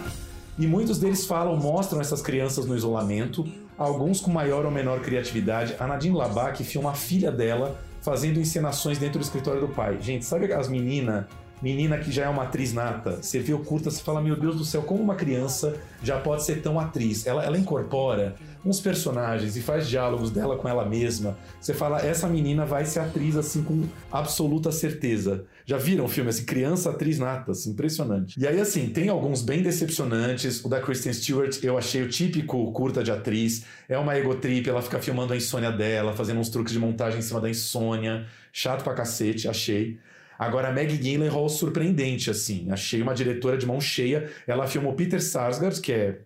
[0.58, 3.46] E muitos deles falam, mostram essas crianças no isolamento,
[3.78, 5.76] alguns com maior ou menor criatividade.
[5.80, 9.98] A Nadine Labac filma a filha dela fazendo encenações dentro do escritório do pai.
[10.02, 11.26] Gente, sabe as meninas
[11.62, 14.58] menina que já é uma atriz nata, você vê o curta, você fala, meu Deus
[14.58, 17.26] do céu, como uma criança já pode ser tão atriz?
[17.26, 18.36] Ela, ela incorpora
[18.68, 21.38] uns personagens e faz diálogos dela com ela mesma.
[21.60, 25.46] Você fala, essa menina vai ser atriz assim com absoluta certeza.
[25.66, 28.40] Já viram o filme assim, criança atriz nata, assim, impressionante.
[28.40, 30.64] E aí assim, tem alguns bem decepcionantes.
[30.64, 33.64] O da Kristen Stewart eu achei o típico curta de atriz.
[33.88, 37.24] É uma egotrip, ela fica filmando a insônia dela, fazendo uns truques de montagem em
[37.24, 38.26] cima da insônia.
[38.52, 40.00] Chato pra cacete, achei.
[40.38, 42.68] Agora, a Meg Gyllenhaal, surpreendente, assim.
[42.70, 44.30] Achei uma diretora de mão cheia.
[44.46, 46.20] Ela filmou Peter Sarsgaard, que é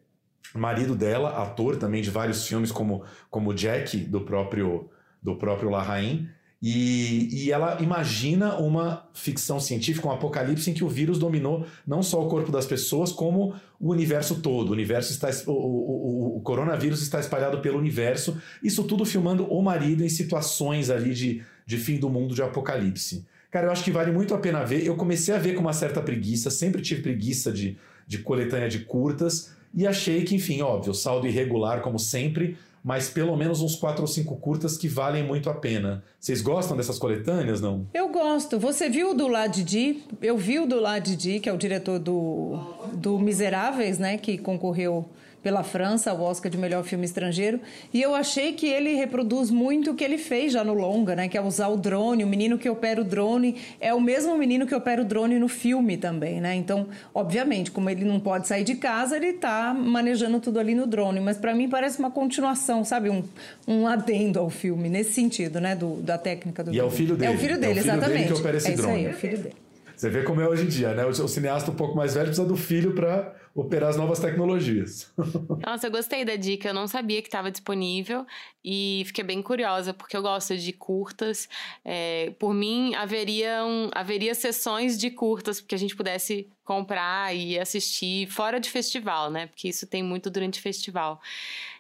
[0.54, 4.90] marido dela, ator também de vários filmes, como, como Jack, do próprio,
[5.22, 6.28] do próprio Larraín.
[6.62, 12.04] E, e ela imagina uma ficção científica, um apocalipse em que o vírus dominou não
[12.04, 14.70] só o corpo das pessoas, como o universo todo.
[14.70, 15.30] O universo está.
[15.48, 18.40] O, o, o, coronavírus está espalhado pelo universo.
[18.62, 23.26] Isso tudo filmando o marido em situações ali de, de fim do mundo, de apocalipse.
[23.50, 24.86] Cara, eu acho que vale muito a pena ver.
[24.86, 27.76] Eu comecei a ver com uma certa preguiça, sempre tive preguiça de,
[28.06, 33.36] de coletânea de curtas, e achei que, enfim, óbvio, saldo irregular, como sempre, mas pelo
[33.36, 36.04] menos uns quatro ou cinco curtas que valem muito a pena.
[36.20, 37.88] Vocês gostam dessas coletâneas, não?
[37.94, 38.60] Eu gosto.
[38.60, 40.04] Você viu o do Ladidi?
[40.22, 42.60] Eu vi o do Ladidi, que é o diretor do,
[42.94, 44.18] do Miseráveis, né?
[44.18, 45.08] Que concorreu
[45.44, 47.60] pela França ao Oscar de melhor filme estrangeiro.
[47.94, 51.28] E eu achei que ele reproduz muito o que ele fez já no longa, né?
[51.28, 52.24] Que é usar o drone.
[52.24, 55.48] O menino que opera o drone é o mesmo menino que opera o drone no
[55.48, 56.56] filme também, né?
[56.56, 60.86] Então, obviamente, como ele não pode sair de casa, ele está manejando tudo ali no
[60.86, 61.20] drone.
[61.20, 63.10] Mas para mim parece uma continuação, sabe?
[63.10, 63.24] Um,
[63.68, 65.76] um adendo ao filme, nesse sentido, né?
[65.76, 67.32] Do, da técnica do E é o filho dele.
[67.32, 68.24] É o filho dele, é o filho exatamente.
[68.24, 68.94] Dele que opera esse é drone.
[68.94, 69.56] Aí, é o filho dele.
[69.96, 71.06] Você vê como é hoje em dia, né?
[71.06, 75.12] O cineasta um pouco mais velho precisa do filho para operar as novas tecnologias.
[75.66, 78.26] Nossa, eu gostei da dica, eu não sabia que estava disponível
[78.64, 81.50] e fiquei bem curiosa, porque eu gosto de curtas.
[81.84, 87.60] É, por mim, haveria, um, haveria sessões de curtas que a gente pudesse comprar e
[87.60, 89.48] assistir fora de festival, né?
[89.48, 91.20] Porque isso tem muito durante festival.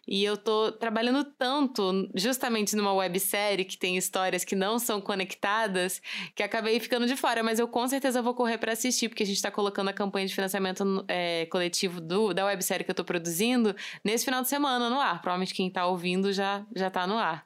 [0.07, 6.01] E eu tô trabalhando tanto justamente numa websérie que tem histórias que não são conectadas,
[6.35, 7.43] que acabei ficando de fora.
[7.43, 10.25] Mas eu com certeza vou correr para assistir, porque a gente está colocando a campanha
[10.25, 14.49] de financiamento é, coletivo coletivo do, da websérie que eu tô produzindo nesse final de
[14.49, 15.21] semana no ar.
[15.21, 17.45] Provavelmente quem tá ouvindo já, já tá no ar.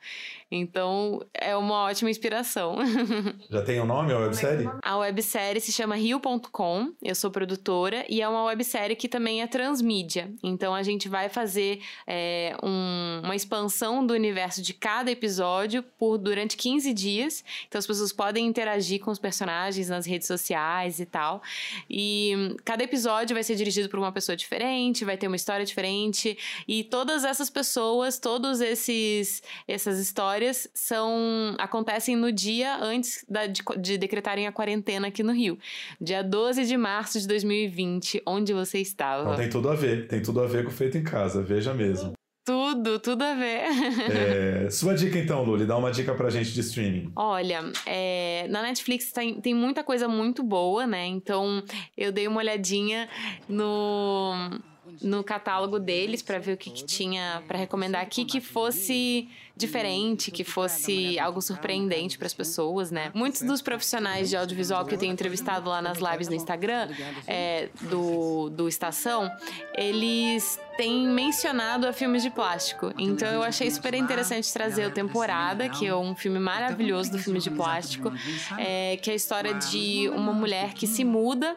[0.51, 2.77] Então, é uma ótima inspiração.
[3.49, 4.69] Já tem o um nome a websérie?
[4.81, 9.47] A websérie se chama Rio.com, eu sou produtora, e é uma websérie que também é
[9.47, 10.31] transmídia.
[10.43, 16.17] Então, a gente vai fazer é, um, uma expansão do universo de cada episódio por
[16.17, 17.43] durante 15 dias.
[17.67, 21.41] Então, as pessoas podem interagir com os personagens nas redes sociais e tal.
[21.89, 26.37] E cada episódio vai ser dirigido por uma pessoa diferente, vai ter uma história diferente,
[26.67, 28.19] e todas essas pessoas,
[28.61, 35.23] esses essas histórias são acontecem no dia antes da, de, de decretarem a quarentena aqui
[35.23, 35.57] no Rio.
[35.99, 39.23] Dia 12 de março de 2020, onde você estava.
[39.23, 42.13] Então, tem tudo a ver, tem tudo a ver com feito em casa, veja mesmo.
[42.45, 43.63] Tudo, tudo a ver.
[44.11, 47.11] É, sua dica então, Luli, dá uma dica pra gente de streaming.
[47.15, 51.07] Olha, é, na Netflix tem, tem muita coisa muito boa, né?
[51.07, 51.63] Então
[51.97, 53.09] eu dei uma olhadinha
[53.49, 54.59] no
[55.01, 60.31] no catálogo deles para ver o que, que tinha para recomendar aqui que fosse diferente,
[60.31, 63.09] que fosse algo surpreendente para as pessoas, né?
[63.13, 66.89] Muitos dos profissionais de audiovisual que eu tenho entrevistado lá nas lives no Instagram
[67.25, 69.31] é, do, do Estação,
[69.77, 72.93] eles têm mencionado a filmes de plástico.
[72.97, 77.39] Então eu achei super interessante trazer o Temporada, que é um filme maravilhoso do filme
[77.39, 78.11] de plástico,
[78.57, 81.55] é, que é a história de uma mulher que se muda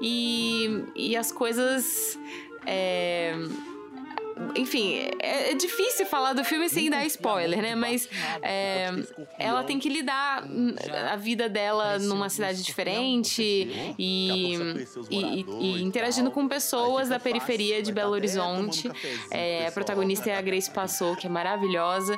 [0.00, 2.16] e, e as coisas
[2.66, 3.34] é,
[4.54, 7.74] enfim, é, é, difícil falar do filme sem dar spoiler, né?
[7.74, 8.08] Mas
[8.42, 8.90] é,
[9.38, 10.44] ela tem que lidar
[11.10, 13.42] a vida dela numa cidade diferente
[13.98, 14.56] e,
[15.08, 18.90] e, e interagindo com pessoas da periferia de Belo Horizonte.
[19.30, 22.16] É, a protagonista é a Grace Passou, que é maravilhosa.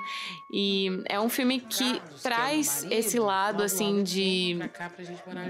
[0.52, 4.58] E é um filme que traz esse lado, assim, de.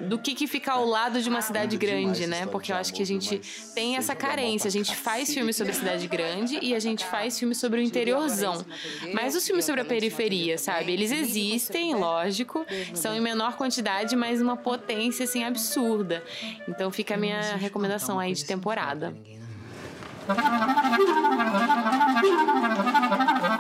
[0.09, 2.47] do que, que fica ao lado de uma cidade grande, né?
[2.47, 3.41] Porque eu acho que a gente
[3.75, 4.69] tem essa carência.
[4.69, 8.65] A gente faz filmes sobre cidade grande e a gente faz filmes sobre o interiorzão.
[9.13, 10.93] Mas os filmes sobre a periferia, sabe?
[10.93, 16.23] Eles existem, lógico, são em menor quantidade, mas uma potência assim absurda.
[16.69, 19.13] Então fica a minha recomendação aí de temporada.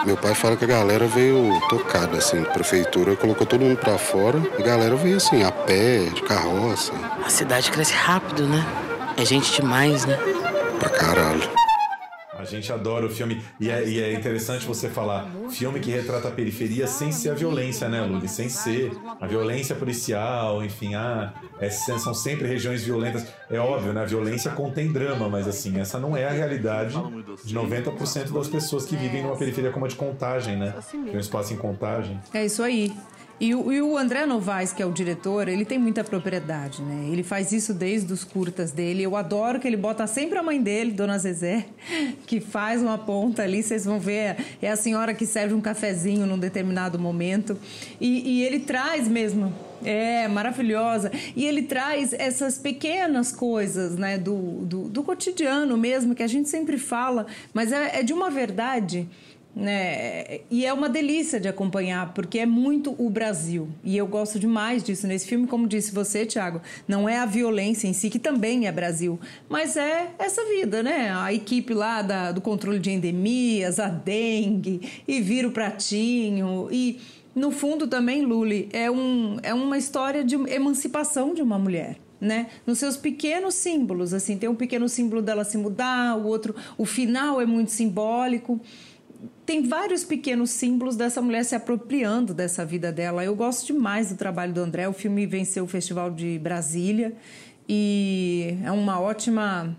[0.06, 3.98] Meu pai fala que a galera veio tocada, assim, a prefeitura colocou todo mundo pra
[3.98, 6.92] fora e a galera veio assim, a pé, de carroça.
[7.24, 8.64] A cidade cresce rápido, né?
[9.16, 10.16] É gente demais, né?
[10.78, 11.61] Pra caralho.
[12.54, 13.42] A gente adora o filme.
[13.60, 17.34] E é, e é, interessante você falar filme que retrata a periferia sem ser a
[17.34, 18.28] violência, né, Luli?
[18.28, 23.26] Sem ser a violência policial, enfim, ah, é, são sempre regiões violentas.
[23.50, 24.02] É óbvio, né?
[24.02, 26.94] A violência contém drama, mas assim, essa não é a realidade
[27.44, 30.74] de 90% das pessoas que vivem numa periferia como a de contagem, né?
[30.90, 32.20] Tem um espaço em contagem.
[32.32, 32.92] É isso aí.
[33.42, 37.08] E o, e o, André Novaes, que é o diretor, ele tem muita propriedade, né?
[37.10, 39.02] Ele faz isso desde os curtas dele.
[39.02, 41.66] Eu adoro que ele bota sempre a mãe dele, Dona Zezé,
[42.24, 43.60] que faz uma ponta ali.
[43.60, 47.58] Vocês vão ver, é a senhora que serve um cafezinho num determinado momento.
[48.00, 49.52] E, e ele traz mesmo
[49.84, 51.10] é, maravilhosa.
[51.34, 56.48] E ele traz essas pequenas coisas, né, do, do, do cotidiano mesmo, que a gente
[56.48, 59.08] sempre fala, mas é, é de uma verdade
[59.54, 60.40] né?
[60.50, 63.68] E é uma delícia de acompanhar, porque é muito o Brasil.
[63.84, 66.60] E eu gosto demais disso nesse filme, como disse você, Tiago.
[66.88, 71.12] Não é a violência em si, que também é Brasil, mas é essa vida, né?
[71.14, 76.68] A equipe lá da, do controle de endemias, a dengue, e vira o pratinho.
[76.70, 76.98] E,
[77.34, 81.98] no fundo, também, Luli, é, um, é uma história de emancipação de uma mulher.
[82.18, 82.46] Né?
[82.64, 86.86] Nos seus pequenos símbolos, assim, tem um pequeno símbolo dela se mudar, o outro, o
[86.86, 88.60] final é muito simbólico
[89.44, 93.24] tem vários pequenos símbolos dessa mulher se apropriando dessa vida dela.
[93.24, 94.88] Eu gosto demais do trabalho do André.
[94.88, 97.14] O filme venceu o Festival de Brasília
[97.68, 99.76] e é uma ótima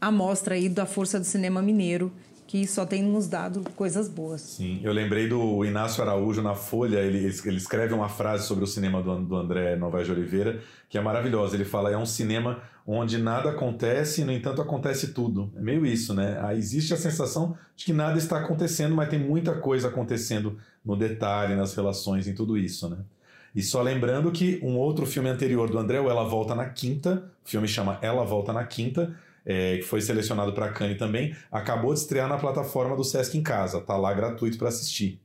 [0.00, 2.12] amostra aí da força do cinema mineiro
[2.52, 4.42] que só tem nos dado coisas boas.
[4.42, 8.66] Sim, eu lembrei do Inácio Araújo na Folha, ele, ele escreve uma frase sobre o
[8.66, 11.56] cinema do, do André Novaes de Oliveira, que é maravilhosa.
[11.56, 15.50] Ele fala: é um cinema onde nada acontece e, no entanto, acontece tudo.
[15.56, 16.38] É meio isso, né?
[16.42, 20.94] Aí existe a sensação de que nada está acontecendo, mas tem muita coisa acontecendo no
[20.94, 22.98] detalhe, nas relações, em tudo isso, né?
[23.54, 27.32] E só lembrando que um outro filme anterior do André, o Ela Volta na Quinta,
[27.42, 31.92] o filme chama Ela Volta na Quinta, é, que foi selecionado para Cannes também, acabou
[31.92, 35.20] de estrear na plataforma do Sesc em Casa, tá lá gratuito para assistir.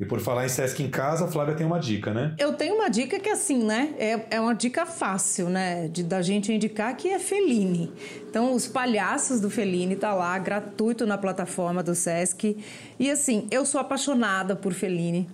[0.00, 2.34] E por falar em Sesc em casa, a Flávia tem uma dica, né?
[2.36, 3.94] Eu tenho uma dica que assim, né?
[3.96, 5.86] É, é uma dica fácil, né?
[5.86, 7.92] De, da gente indicar que é Feline.
[8.28, 12.56] Então, os palhaços do Feline tá lá, gratuito na plataforma do Sesc.
[12.98, 15.28] E assim, eu sou apaixonada por Feline.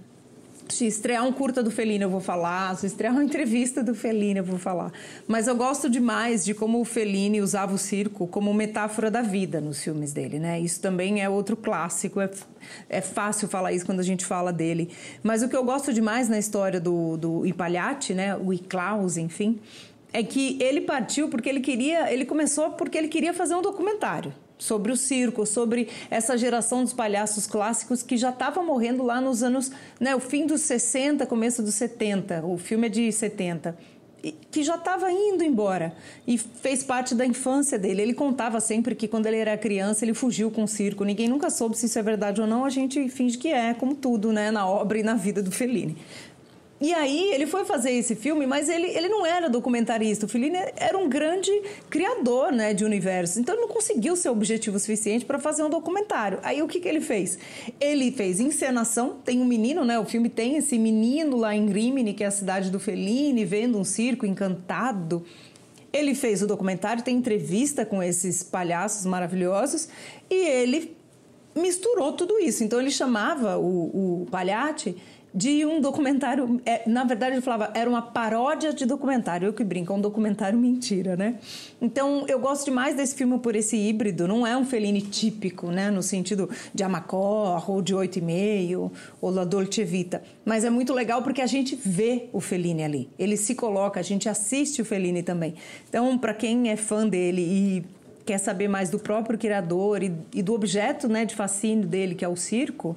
[0.68, 4.38] Se estrear um curta do Fellini eu vou falar, se estrear uma entrevista do Fellini
[4.38, 4.92] eu vou falar.
[5.26, 9.60] Mas eu gosto demais de como o Fellini usava o circo como metáfora da vida
[9.60, 10.60] nos filmes dele, né?
[10.60, 12.30] Isso também é outro clássico, é,
[12.88, 14.90] é fácil falar isso quando a gente fala dele.
[15.22, 18.36] Mas o que eu gosto demais na história do, do Ipagliatti, né?
[18.36, 19.58] O Iklaus, enfim,
[20.12, 24.32] é que ele partiu porque ele queria, ele começou porque ele queria fazer um documentário
[24.58, 29.42] sobre o circo, sobre essa geração dos palhaços clássicos que já estava morrendo lá nos
[29.42, 32.44] anos, né, o fim dos 60, começo dos 70.
[32.44, 33.76] O filme é de 70
[34.50, 35.94] que já estava indo embora
[36.26, 38.02] e fez parte da infância dele.
[38.02, 41.04] Ele contava sempre que quando ele era criança ele fugiu com o circo.
[41.04, 42.64] Ninguém nunca soube se isso é verdade ou não.
[42.64, 45.96] A gente finge que é, como tudo, né, na obra e na vida do Fellini.
[46.80, 50.26] E aí ele foi fazer esse filme, mas ele, ele não era documentarista.
[50.26, 51.50] O Fellini era um grande
[51.90, 53.40] criador né, de universo.
[53.40, 56.38] Então ele não conseguiu ser objetivo suficiente para fazer um documentário.
[56.42, 57.36] Aí o que, que ele fez?
[57.80, 59.16] Ele fez encenação.
[59.24, 59.98] Tem um menino, né?
[59.98, 63.76] O filme tem esse menino lá em Rimini, que é a cidade do Fellini, vendo
[63.76, 65.24] um circo encantado.
[65.92, 69.88] Ele fez o documentário, tem entrevista com esses palhaços maravilhosos
[70.30, 70.96] e ele
[71.56, 72.62] misturou tudo isso.
[72.62, 74.96] Então ele chamava o, o Palhate
[75.34, 76.60] de um documentário.
[76.64, 79.46] É, na verdade, ele falava, era uma paródia de documentário.
[79.46, 81.36] Eu que brinco, é um documentário mentira, né?
[81.80, 84.26] Então, eu gosto demais desse filme por esse híbrido.
[84.26, 85.90] Não é um Fellini típico, né?
[85.90, 90.22] No sentido de Amacor, ou de Oito e Meio, ou La Dolce Vita.
[90.44, 93.08] Mas é muito legal porque a gente vê o Fellini ali.
[93.18, 95.54] Ele se coloca, a gente assiste o Fellini também.
[95.88, 100.42] Então, para quem é fã dele e quer saber mais do próprio criador e, e
[100.42, 102.94] do objeto né, de fascínio dele, que é o circo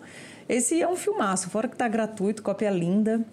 [0.52, 3.26] esse é um filmaço, fora que está gratuito, cópia linda.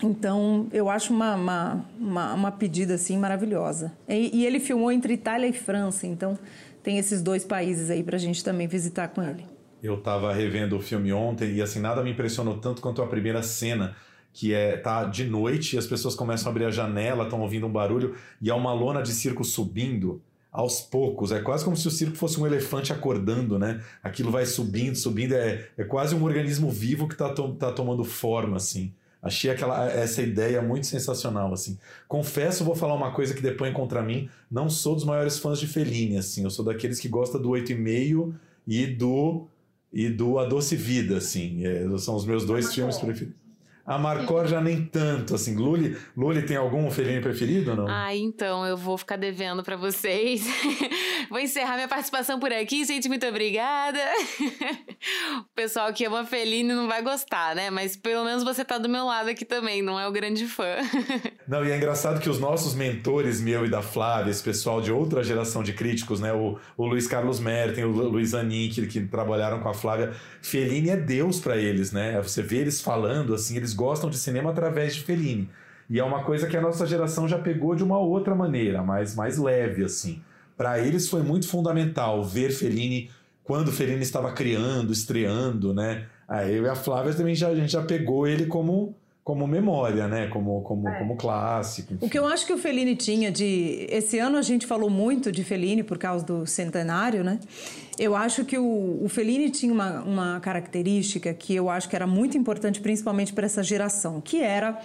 [0.00, 3.92] Então, eu acho uma, uma, uma, uma pedida assim maravilhosa.
[4.08, 6.38] E, e, ele filmou entre Itália e França, então
[6.80, 9.44] tem esses dois países aí para a gente também visitar com ele.
[9.82, 13.42] Eu estava revendo o filme ontem e assim nada me impressionou tanto quanto a primeira
[13.42, 13.96] cena
[14.32, 17.66] que é tá de noite e as pessoas começam a abrir a janela, estão ouvindo
[17.66, 21.32] um barulho e há uma lona de circo subindo aos poucos.
[21.32, 23.82] É quase como se o circo fosse um elefante acordando, né?
[24.02, 25.32] Aquilo vai subindo, subindo.
[25.32, 28.92] É, é quase um organismo vivo que está to tá tomando forma, assim.
[29.22, 31.78] Achei aquela, essa ideia muito sensacional, assim.
[32.08, 34.28] Confesso, vou falar uma coisa que depõe contra mim.
[34.50, 36.42] Não sou dos maiores fãs de Fellini, assim.
[36.42, 38.34] Eu sou daqueles que gosta do 8,5
[38.66, 39.46] e do
[39.92, 41.64] e do A Doce Vida, assim.
[41.64, 43.41] É, são os meus dois filmes preferidos.
[43.84, 45.56] A Marcor já nem tanto, assim.
[45.56, 47.86] Luli, Luli tem algum Fellini preferido ou não?
[47.88, 50.46] Ah, então, eu vou ficar devendo para vocês.
[51.28, 53.98] vou encerrar minha participação por aqui, gente, muito obrigada.
[55.40, 57.70] o pessoal que ama Fellini não vai gostar, né?
[57.70, 60.76] Mas pelo menos você tá do meu lado aqui também, não é o grande fã.
[61.48, 64.92] não, e é engraçado que os nossos mentores, meu e da Flávia, esse pessoal de
[64.92, 66.32] outra geração de críticos, né?
[66.32, 70.90] O, o Luiz Carlos Merten, o Luiz Anin, que, que trabalharam com a Flávia, Fellini
[70.90, 72.20] é Deus para eles, né?
[72.22, 75.48] Você vê eles falando, assim, eles eles gostam de cinema através de Fellini.
[75.88, 79.14] E é uma coisa que a nossa geração já pegou de uma outra maneira, mais,
[79.14, 80.22] mais leve, assim.
[80.56, 83.10] Para eles foi muito fundamental ver Fellini
[83.42, 86.06] quando Fellini estava criando, estreando, né?
[86.28, 90.08] Aí eu e a Flávia também já, a gente já pegou ele como como memória,
[90.08, 90.26] né?
[90.26, 90.98] Como, como, é.
[90.98, 91.94] como clássico.
[91.94, 92.04] Enfim.
[92.04, 93.86] O que eu acho que o Fellini tinha de.
[93.88, 97.38] Esse ano a gente falou muito de Fellini por causa do centenário, né?
[97.98, 102.06] Eu acho que o, o Fellini tinha uma, uma característica que eu acho que era
[102.06, 104.80] muito importante, principalmente para essa geração, que era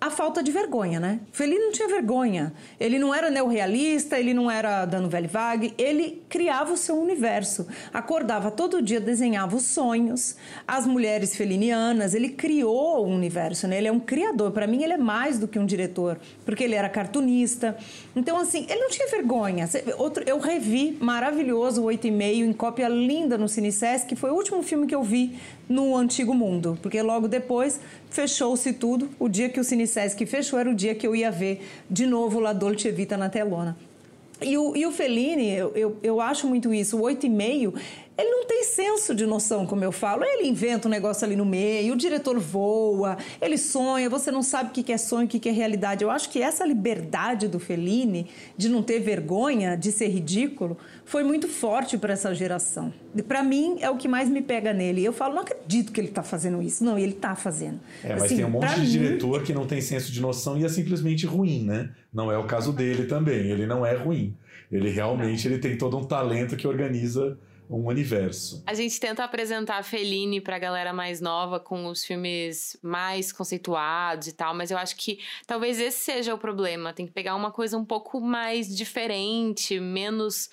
[0.00, 1.20] a falta de vergonha, né?
[1.30, 2.54] Fellini não tinha vergonha.
[2.78, 7.66] Ele não era neorrealista, ele não era dando velho vague, ele criava o seu universo.
[7.92, 10.36] Acordava todo dia, desenhava os sonhos,
[10.66, 13.76] as mulheres felinianas, ele criou o universo, né?
[13.76, 14.52] Ele é um criador.
[14.52, 17.76] Para mim, ele é mais do que um diretor, porque ele era cartunista.
[18.16, 19.68] Então, assim, ele não tinha vergonha.
[19.98, 24.30] Outro, eu revi maravilhoso o Oito e Meio em cópia linda no Cinesesc, que foi
[24.30, 27.78] o último filme que eu vi no Antigo Mundo, porque logo depois
[28.10, 29.08] fechou-se tudo.
[29.20, 32.38] O dia que o Cinesesc fechou era o dia que eu ia ver de novo
[32.38, 33.76] La Dolce Vita na telona.
[34.40, 37.74] E o, e o Fellini, eu, eu, eu acho muito isso, o oito e meio
[38.18, 40.24] ele não tem senso de noção, como eu falo.
[40.24, 44.70] Ele inventa um negócio ali no meio, o diretor voa, ele sonha, você não sabe
[44.70, 46.04] o que é sonho, o que é realidade.
[46.04, 51.24] Eu acho que essa liberdade do Fellini, de não ter vergonha, de ser ridículo, foi
[51.24, 52.92] muito forte para essa geração.
[53.14, 55.04] E para mim é o que mais me pega nele.
[55.04, 56.84] Eu falo, não acredito que ele está fazendo isso.
[56.84, 57.80] Não, ele está fazendo.
[58.04, 58.86] É, mas assim, tem um monte de mim...
[58.86, 61.90] diretor que não tem senso de noção e é simplesmente ruim, né?
[62.12, 63.50] Não é o caso dele também.
[63.50, 64.36] Ele não é ruim.
[64.70, 67.36] Ele realmente ele tem todo um talento que organiza
[67.70, 68.62] um universo.
[68.66, 74.26] A gente tenta apresentar a Fellini pra galera mais nova com os filmes mais conceituados
[74.26, 76.92] e tal, mas eu acho que talvez esse seja o problema.
[76.92, 80.50] Tem que pegar uma coisa um pouco mais diferente, menos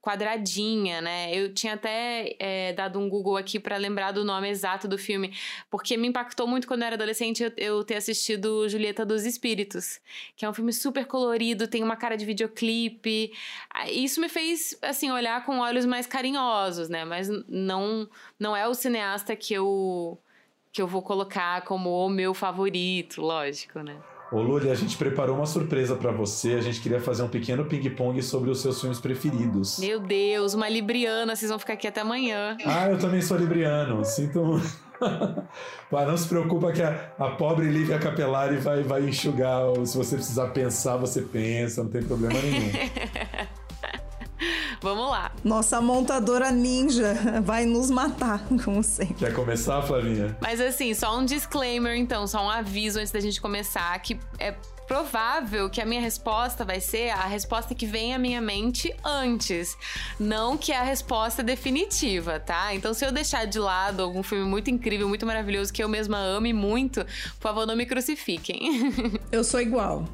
[0.00, 1.34] quadradinha, né?
[1.34, 5.34] Eu tinha até é, dado um Google aqui para lembrar do nome exato do filme,
[5.70, 10.00] porque me impactou muito quando eu era adolescente eu, eu ter assistido Julieta dos Espíritos,
[10.36, 13.32] que é um filme super colorido, tem uma cara de videoclipe.
[13.90, 17.04] Isso me fez, assim, olhar com olhos mais carinhosos, né?
[17.04, 18.08] Mas não,
[18.38, 20.18] não é o cineasta que eu,
[20.72, 23.98] que eu vou colocar como o meu favorito, lógico, né?
[24.30, 26.54] Ô Luli, a gente preparou uma surpresa para você.
[26.54, 29.78] A gente queria fazer um pequeno ping-pong sobre os seus filmes preferidos.
[29.78, 32.56] Meu Deus, uma libriana, vocês vão ficar aqui até amanhã.
[32.64, 34.04] Ah, eu também sou libriano.
[34.04, 34.60] Sinto.
[35.90, 39.62] Mas não se preocupa que a, a pobre Lívia Capelari vai, vai enxugar.
[39.86, 42.70] Se você precisar pensar, você pensa, não tem problema nenhum.
[44.80, 45.32] Vamos lá.
[45.42, 49.14] Nossa montadora ninja vai nos matar, como sempre.
[49.14, 50.36] Quer começar, Flavinha?
[50.40, 54.54] Mas assim, só um disclaimer, então, só um aviso antes da gente começar, que é
[54.88, 59.76] provável que a minha resposta vai ser a resposta que vem à minha mente antes,
[60.18, 62.74] não que é a resposta definitiva, tá?
[62.74, 66.16] Então, se eu deixar de lado algum filme muito incrível, muito maravilhoso que eu mesma
[66.18, 68.92] ame muito, por favor, não me crucifiquem.
[69.30, 70.08] Eu sou igual.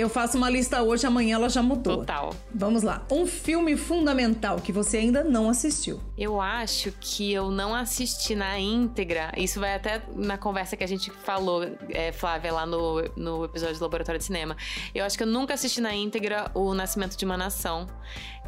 [0.00, 1.98] Eu faço uma lista hoje, amanhã ela já mudou.
[1.98, 2.34] Total.
[2.54, 3.04] Vamos lá.
[3.10, 6.00] Um filme fundamental que você ainda não assistiu.
[6.16, 9.30] Eu acho que eu não assisti na íntegra.
[9.36, 13.76] Isso vai até na conversa que a gente falou, é, Flávia, lá no, no episódio
[13.76, 14.56] do Laboratório de Cinema.
[14.94, 17.86] Eu acho que eu nunca assisti na íntegra O Nascimento de uma Nação.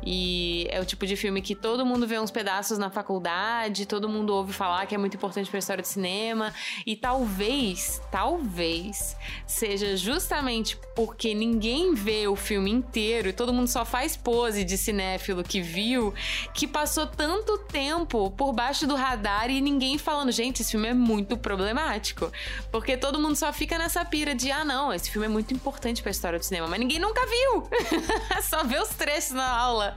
[0.04, 4.08] E é o tipo de filme que todo mundo vê uns pedaços na faculdade, todo
[4.08, 6.52] mundo ouve falar que é muito importante para a história de cinema.
[6.86, 13.84] E talvez, talvez, seja justamente porque ninguém vê o filme inteiro e todo mundo só
[13.84, 16.12] faz pose de cinéfilo que viu,
[16.52, 20.94] que passou tanto tempo por baixo do radar e ninguém falando, gente, esse filme é
[20.94, 22.30] muito problemático.
[22.70, 26.02] Porque todo mundo só fica nessa pira de, ah, não, esse filme é muito importante
[26.02, 27.68] para a história do cinema, mas ninguém nunca viu.
[28.42, 29.91] só vê os trechos na aula.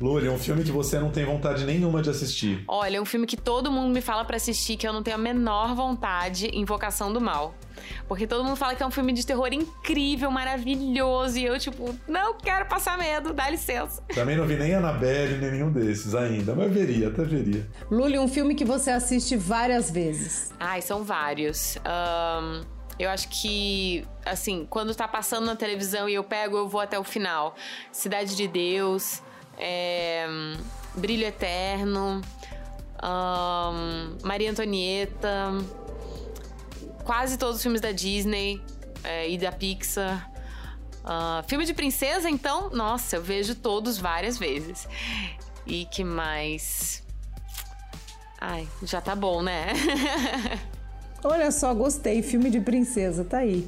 [0.00, 2.64] Lúlia, um filme que você não tem vontade nenhuma de assistir.
[2.68, 5.18] Olha, um filme que todo mundo me fala para assistir que eu não tenho a
[5.18, 7.54] menor vontade, Invocação do Mal.
[8.08, 11.38] Porque todo mundo fala que é um filme de terror incrível, maravilhoso.
[11.38, 14.02] E eu, tipo, não quero passar medo, dá licença.
[14.14, 17.66] Também não vi nem Annabelle, nem nenhum desses ainda, mas veria, até veria.
[17.90, 20.52] Luli, um filme que você assiste várias vezes.
[20.58, 21.76] Ai, são vários.
[21.78, 26.80] Um, eu acho que, assim, quando tá passando na televisão e eu pego, eu vou
[26.80, 27.56] até o final.
[27.90, 29.22] Cidade de Deus,
[29.58, 30.26] é,
[30.94, 32.20] Brilho Eterno,
[33.02, 35.52] um, Maria Antonieta,
[37.04, 38.62] quase todos os filmes da Disney
[39.02, 40.30] é, e da Pixar.
[41.04, 44.88] Uh, filme de princesa, então, nossa, eu vejo todos várias vezes.
[45.66, 47.02] E que mais?
[48.40, 49.72] Ai, já tá bom, né?
[51.26, 52.22] Olha só, gostei.
[52.22, 53.66] Filme de princesa, tá aí.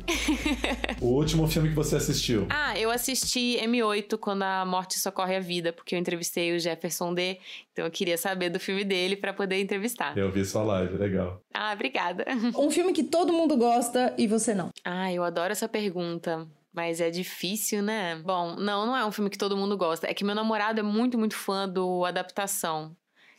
[1.00, 2.46] o último filme que você assistiu?
[2.50, 7.14] Ah, eu assisti M8 quando a morte socorre a vida, porque eu entrevistei o Jefferson
[7.14, 7.38] D.
[7.72, 10.16] Então eu queria saber do filme dele para poder entrevistar.
[10.18, 11.40] Eu vi sua live, legal.
[11.54, 12.26] Ah, obrigada.
[12.56, 14.70] Um filme que todo mundo gosta e você não.
[14.84, 16.46] Ah, eu adoro essa pergunta.
[16.74, 18.16] Mas é difícil, né?
[18.16, 20.06] Bom, não, não é um filme que todo mundo gosta.
[20.06, 22.94] É que meu namorado é muito, muito fã do Adaptação.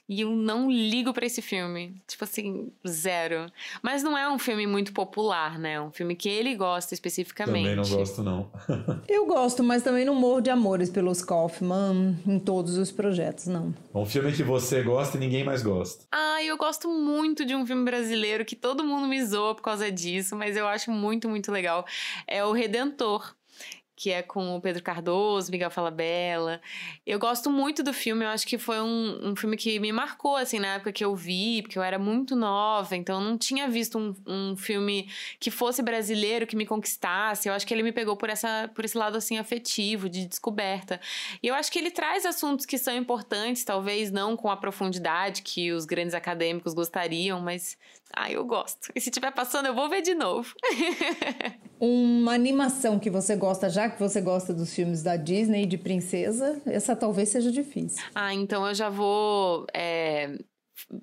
[0.10, 2.01] E eu não ligo para esse filme.
[2.08, 3.51] Tipo assim, zero.
[3.82, 5.74] Mas não é um filme muito popular, né?
[5.74, 7.70] É um filme que ele gosta especificamente.
[7.70, 8.51] Também não gosto, não.
[9.08, 13.76] eu gosto, mas também não morro de amores pelos Kaufman em todos os projetos, não.
[13.93, 16.05] Um filme que você gosta e ninguém mais gosta.
[16.12, 19.91] Ah, eu gosto muito de um filme brasileiro que todo mundo me zoa por causa
[19.91, 21.86] disso, mas eu acho muito, muito legal.
[22.26, 23.36] É O Redentor
[23.98, 26.62] que é com o Pedro Cardoso, Miguel Falabella.
[27.04, 30.36] Eu gosto muito do filme, eu acho que foi um, um filme que me marcou,
[30.36, 33.68] assim, na época que eu vi, porque eu era muito nova, então eu não tinha
[33.68, 37.50] visto um, um filme que fosse brasileiro, que me conquistasse.
[37.50, 41.02] Eu acho que ele me pegou por, essa, por esse lado, assim, afetivo, de descoberta.
[41.41, 45.41] E eu acho que ele traz assuntos que são importantes, talvez não com a profundidade
[45.41, 47.76] que os grandes acadêmicos gostariam, mas
[48.16, 48.91] ah, eu gosto.
[48.95, 50.53] E se tiver passando, eu vou ver de novo.
[51.80, 56.60] Uma animação que você gosta, já que você gosta dos filmes da Disney de princesa,
[56.66, 58.03] essa talvez seja difícil.
[58.16, 60.38] Ah, então eu já vou é,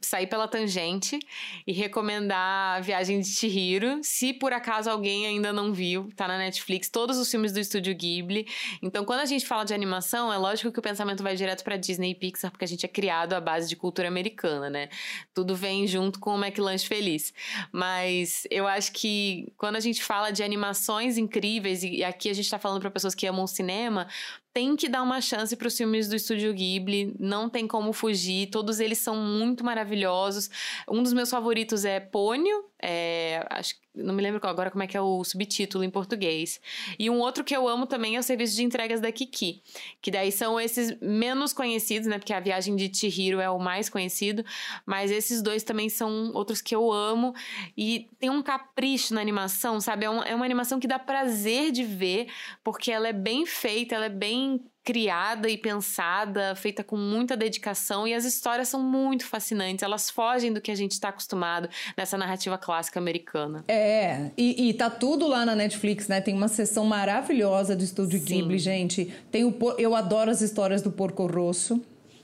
[0.00, 1.18] sair pela tangente
[1.66, 4.00] e recomendar a Viagem de Chihiro.
[4.02, 7.94] Se por acaso alguém ainda não viu, tá na Netflix, todos os filmes do estúdio
[7.94, 8.46] Ghibli.
[8.82, 11.76] Então, quando a gente fala de animação, é lógico que o pensamento vai direto para
[11.76, 14.88] Disney e Pixar, porque a gente é criado à base de cultura americana, né?
[15.34, 17.32] Tudo vem junto com o McLanche Feliz.
[17.72, 22.48] Mas eu acho que quando a gente fala de animações incríveis, e aqui a gente
[22.48, 24.08] tá falando para pessoas que amam cinema,
[24.54, 28.46] tem que dar uma chance para os filmes do Estúdio Ghibli, não tem como fugir,
[28.46, 30.48] todos eles são muito maravilhosos.
[30.88, 34.96] Um dos meus favoritos é Pônio, é, acho não me lembro agora como é que
[34.96, 36.60] é o subtítulo em português.
[36.98, 39.62] E um outro que eu amo também é o serviço de entregas da Kiki,
[40.02, 42.18] que daí são esses menos conhecidos, né?
[42.18, 44.44] Porque a viagem de Chihiro é o mais conhecido,
[44.84, 47.34] mas esses dois também são outros que eu amo
[47.76, 50.06] e tem um capricho na animação, sabe?
[50.06, 52.26] É uma, é uma animação que dá prazer de ver,
[52.64, 58.06] porque ela é bem feita, ela é bem criada e pensada, feita com muita dedicação
[58.06, 59.82] e as histórias são muito fascinantes.
[59.82, 63.64] Elas fogem do que a gente está acostumado nessa narrativa clássica americana.
[63.66, 66.20] É, e, e tá tudo lá na Netflix, né?
[66.20, 68.26] Tem uma sessão maravilhosa do Estúdio Sim.
[68.26, 69.12] Ghibli, gente.
[69.30, 71.80] Tem o eu adoro as histórias do Porco Rosso.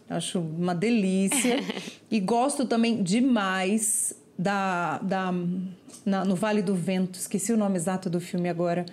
[0.09, 1.61] Acho uma delícia.
[2.11, 5.33] e gosto também demais da, da
[6.05, 7.19] na, no Vale do Vento.
[7.19, 8.85] Esqueci o nome exato do filme agora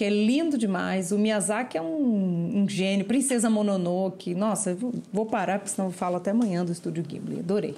[0.00, 1.12] que é lindo demais.
[1.12, 3.04] O Miyazaki é um, um gênio.
[3.04, 4.34] Princesa Mononoke.
[4.34, 4.74] Nossa,
[5.12, 7.40] vou parar, porque senão eu falo até amanhã do Estúdio Ghibli.
[7.40, 7.76] Adorei.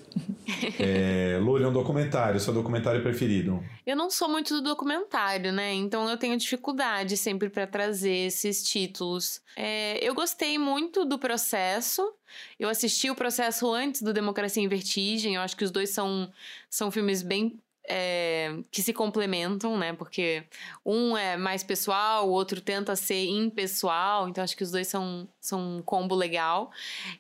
[0.78, 2.38] É, Lúlia, um documentário.
[2.38, 3.60] Seu documentário preferido?
[3.84, 5.74] Eu não sou muito do documentário, né?
[5.74, 9.40] Então eu tenho dificuldade sempre para trazer esses títulos.
[9.56, 12.08] É, eu gostei muito do processo.
[12.56, 15.34] Eu assisti o processo antes do Democracia em Vertigem.
[15.34, 16.30] Eu acho que os dois são,
[16.70, 17.58] são filmes bem
[17.94, 19.92] é, que se complementam, né?
[19.92, 20.44] Porque
[20.84, 25.28] um é mais pessoal, o outro tenta ser impessoal, então acho que os dois são,
[25.38, 26.72] são um combo legal.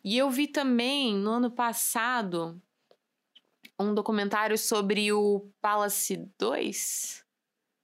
[0.02, 2.58] E eu vi também no ano passado
[3.78, 7.22] um documentário sobre o Palace 2,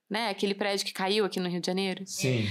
[0.08, 0.30] né?
[0.30, 2.04] Aquele prédio que caiu aqui no Rio de Janeiro.
[2.06, 2.46] Sim.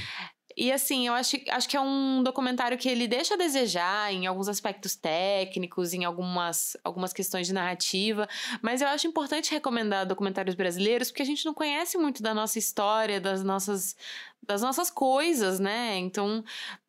[0.57, 4.25] E assim, eu acho, acho que é um documentário que ele deixa a desejar em
[4.25, 8.27] alguns aspectos técnicos, em algumas, algumas questões de narrativa.
[8.59, 12.57] Mas eu acho importante recomendar documentários brasileiros, porque a gente não conhece muito da nossa
[12.57, 13.95] história, das nossas,
[14.41, 15.95] das nossas coisas, né?
[15.99, 16.43] Então,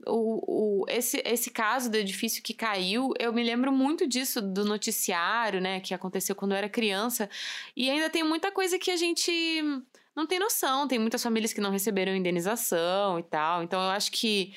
[0.06, 4.64] o, o, esse, esse caso do edifício que caiu, eu me lembro muito disso, do
[4.64, 5.80] noticiário, né?
[5.80, 7.28] Que aconteceu quando eu era criança.
[7.76, 9.62] E ainda tem muita coisa que a gente
[10.18, 10.88] não tem noção.
[10.88, 13.62] Tem muitas famílias que não receberam indenização e tal.
[13.62, 14.52] Então eu acho que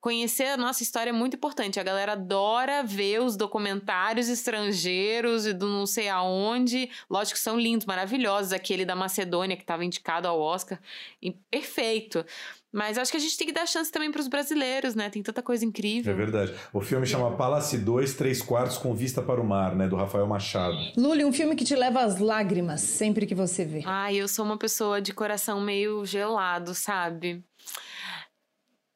[0.00, 1.80] conhecer a nossa história é muito importante.
[1.80, 6.88] A galera adora ver os documentários estrangeiros e do não sei aonde.
[7.10, 8.52] Lógico que são lindos, maravilhosos.
[8.52, 10.80] Aquele da Macedônia que estava indicado ao Oscar.
[11.20, 12.24] E perfeito.
[12.72, 15.10] Mas acho que a gente tem que dar chance também para os brasileiros, né?
[15.10, 16.10] Tem tanta coisa incrível.
[16.10, 16.54] É verdade.
[16.72, 19.86] O filme chama Palace 2, 3 quartos com vista para o mar, né?
[19.86, 20.76] Do Rafael Machado.
[20.96, 23.82] Luli, um filme que te leva às lágrimas sempre que você vê.
[23.84, 27.44] Ai, eu sou uma pessoa de coração meio gelado, sabe?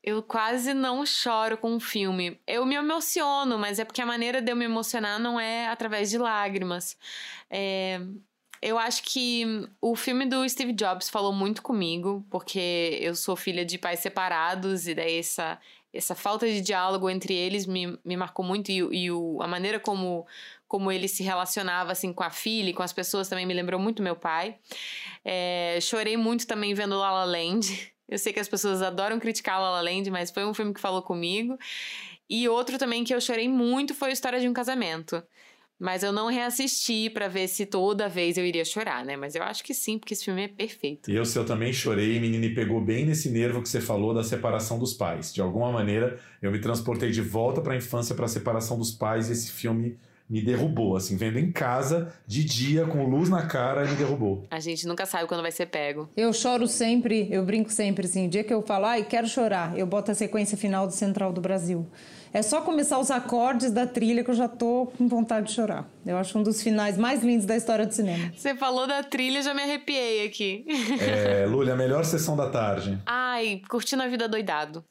[0.02, 2.40] Eu quase não choro com um filme.
[2.46, 6.08] Eu me emociono, mas é porque a maneira de eu me emocionar não é através
[6.08, 6.96] de lágrimas.
[7.50, 8.00] É,
[8.61, 9.44] eu acho que
[9.80, 14.86] o filme do Steve Jobs falou muito comigo, porque eu sou filha de pais separados,
[14.86, 15.59] e daí essa,
[15.92, 19.78] essa falta de diálogo entre eles me, me marcou muito, e, e o, a maneira
[19.78, 20.26] como,
[20.68, 23.80] como ele se relacionava assim com a filha e com as pessoas também me lembrou
[23.80, 24.57] muito meu pai.
[25.24, 27.92] É, chorei muito também vendo La La Land.
[28.09, 30.80] Eu sei que as pessoas adoram criticar La La Land, mas foi um filme que
[30.80, 31.59] falou comigo.
[32.30, 35.22] E outro também que eu chorei muito foi a História de um Casamento.
[35.78, 39.16] Mas eu não reassisti para ver se toda vez eu iria chorar, né?
[39.16, 41.10] Mas eu acho que sim, porque esse filme é perfeito.
[41.10, 44.14] E eu, se eu também chorei, menina, e pegou bem nesse nervo que você falou
[44.14, 45.34] da separação dos pais.
[45.34, 48.90] De alguma maneira, eu me transportei de volta para a infância, para a separação dos
[48.90, 49.98] pais, e esse filme
[50.28, 54.44] me derrubou, assim, vendo em casa, de dia, com luz na cara, e me derrubou.
[54.50, 56.08] A gente nunca sabe quando vai ser pego.
[56.16, 59.78] Eu choro sempre, eu brinco sempre, assim, o dia que eu falo, ai, quero chorar,
[59.78, 61.86] eu boto a sequência final do Central do Brasil.
[62.37, 65.89] É só começar os acordes da trilha que eu já tô com vontade de chorar.
[66.05, 68.30] Eu acho um dos finais mais lindos da história do cinema.
[68.37, 70.66] Você falou da trilha, já me arrepiei aqui.
[71.01, 73.01] É, Lúlia, a melhor sessão da tarde.
[73.07, 74.84] Ai, curtindo a vida doidado.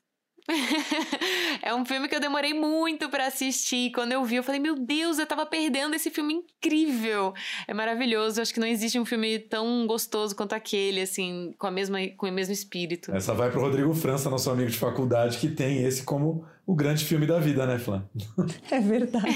[1.62, 3.92] é um filme que eu demorei muito para assistir.
[3.92, 7.32] Quando eu vi, eu falei: Meu Deus, eu tava perdendo esse filme incrível.
[7.68, 8.42] É maravilhoso.
[8.42, 12.28] acho que não existe um filme tão gostoso quanto aquele, assim, com, a mesma, com
[12.28, 13.14] o mesmo espírito.
[13.16, 17.06] Essa vai pro Rodrigo França, nosso amigo de faculdade, que tem esse como o grande
[17.06, 18.04] filme da vida, né, Flá?
[18.72, 19.28] É verdade.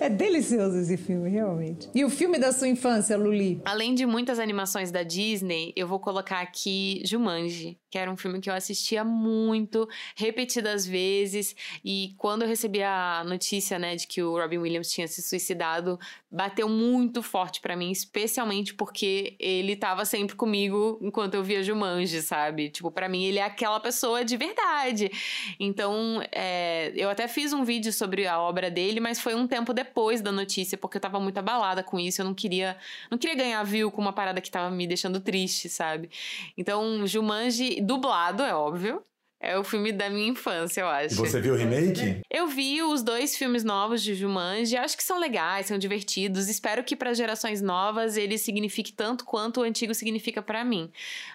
[0.00, 1.88] é delicioso esse filme, realmente.
[1.94, 3.60] E o filme da sua infância, Luli?
[3.64, 8.40] Além de muitas animações da Disney, eu vou colocar aqui Jumanji, que era um filme
[8.40, 14.22] que eu assistia muito, repetidas vezes, e quando eu recebi a notícia, né, de que
[14.22, 15.98] o Robin Williams tinha se suicidado,
[16.30, 22.20] bateu muito forte para mim, especialmente porque ele tava sempre comigo enquanto eu via Jumanji,
[22.20, 22.68] sabe?
[22.68, 25.10] Tipo, para mim ele é aquela pessoa de verdade.
[25.58, 29.72] Então, é, eu até fiz um vídeo sobre a obra dele, mas foi um tempo
[29.72, 32.76] depois da notícia, porque eu tava muito abalada com isso, eu não queria,
[33.10, 36.10] não queria ganhar view com uma parada que tava me deixando triste, sabe?
[36.56, 39.02] Então, Jumanji dublado, é óbvio,
[39.40, 41.14] É o filme da minha infância, eu acho.
[41.14, 42.22] E você viu o remake?
[42.28, 46.48] Eu vi os dois filmes novos de Jumanji, acho que são legais, são divertidos.
[46.48, 50.90] Espero que para gerações novas ele signifique tanto quanto o antigo significa para mim.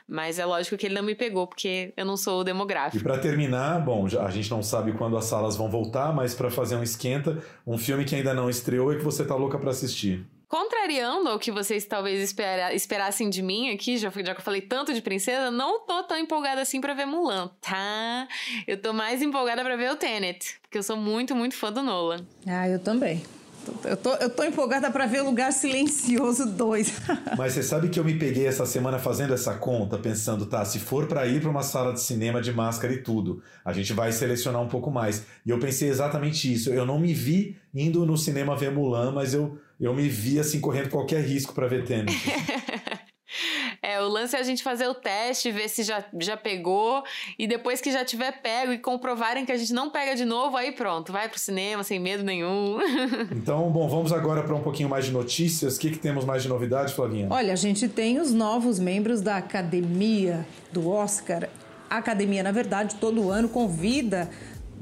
[0.05, 2.97] Mas é lógico que ele não me pegou porque eu não sou o demográfico.
[2.97, 6.51] E para terminar, bom, a gente não sabe quando as salas vão voltar, mas para
[6.51, 9.69] fazer um esquenta, um filme que ainda não estreou e que você tá louca para
[9.69, 10.27] assistir.
[10.53, 14.61] Contrariando ao que vocês talvez espera, esperassem de mim aqui, já, já que eu falei
[14.61, 18.27] tanto de princesa, não tô tão empolgada assim pra ver Mulan, tá?
[18.67, 21.81] Eu tô mais empolgada pra ver o Tenet, porque eu sou muito, muito fã do
[21.81, 22.23] Nolan.
[22.45, 23.23] Ah, eu também.
[23.83, 27.01] Eu tô, eu tô empolgada para ver Lugar Silencioso 2.
[27.35, 30.77] Mas você sabe que eu me peguei essa semana fazendo essa conta, pensando, tá, se
[30.77, 34.11] for para ir para uma sala de cinema de máscara e tudo, a gente vai
[34.11, 35.25] selecionar um pouco mais.
[35.43, 36.69] E eu pensei exatamente isso.
[36.69, 40.59] Eu não me vi indo no cinema ver Mulan, mas eu, eu me vi assim
[40.59, 42.13] correndo qualquer risco para ver Tenet.
[43.82, 47.03] É, o lance é a gente fazer o teste, ver se já, já pegou,
[47.38, 50.55] e depois que já tiver pego e comprovarem que a gente não pega de novo,
[50.55, 52.78] aí pronto, vai pro cinema sem medo nenhum.
[53.36, 55.76] então, bom, vamos agora para um pouquinho mais de notícias.
[55.76, 57.28] O que, que temos mais de novidade, Flavinha?
[57.30, 61.49] Olha, a gente tem os novos membros da academia do Oscar.
[61.89, 64.30] A academia, na verdade, todo ano convida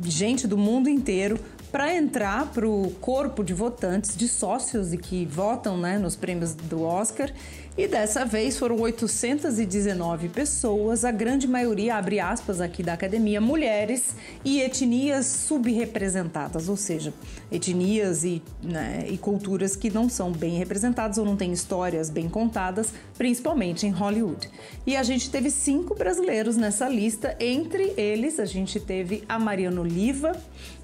[0.03, 1.39] gente do mundo inteiro
[1.71, 6.53] para entrar para o corpo de votantes, de sócios e que votam né, nos prêmios
[6.53, 7.31] do Oscar.
[7.77, 14.13] E dessa vez foram 819 pessoas, a grande maioria, abre aspas aqui da academia, mulheres
[14.43, 17.13] e etnias subrepresentadas, ou seja,
[17.49, 22.27] etnias e, né, e culturas que não são bem representadas ou não têm histórias bem
[22.27, 24.49] contadas, principalmente em Hollywood.
[24.85, 29.79] E a gente teve cinco brasileiros nessa lista, entre eles a gente teve a Mariana
[29.79, 30.35] Oliva,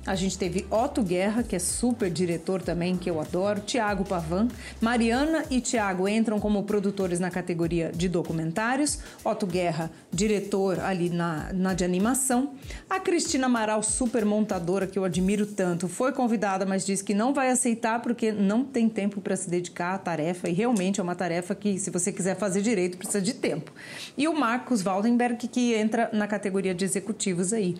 [0.07, 4.47] a gente teve Otto Guerra, que é super diretor também, que eu adoro, Tiago Pavan.
[4.79, 8.99] Mariana e Tiago entram como produtores na categoria de documentários.
[9.21, 12.53] Otto Guerra, diretor ali na, na de animação.
[12.89, 17.33] A Cristina Amaral, super montadora, que eu admiro tanto, foi convidada, mas disse que não
[17.33, 20.47] vai aceitar porque não tem tempo para se dedicar à tarefa.
[20.47, 23.73] E realmente é uma tarefa que, se você quiser fazer direito, precisa de tempo.
[24.17, 27.75] E o Marcos Waldenberg, que entra na categoria de executivos aí.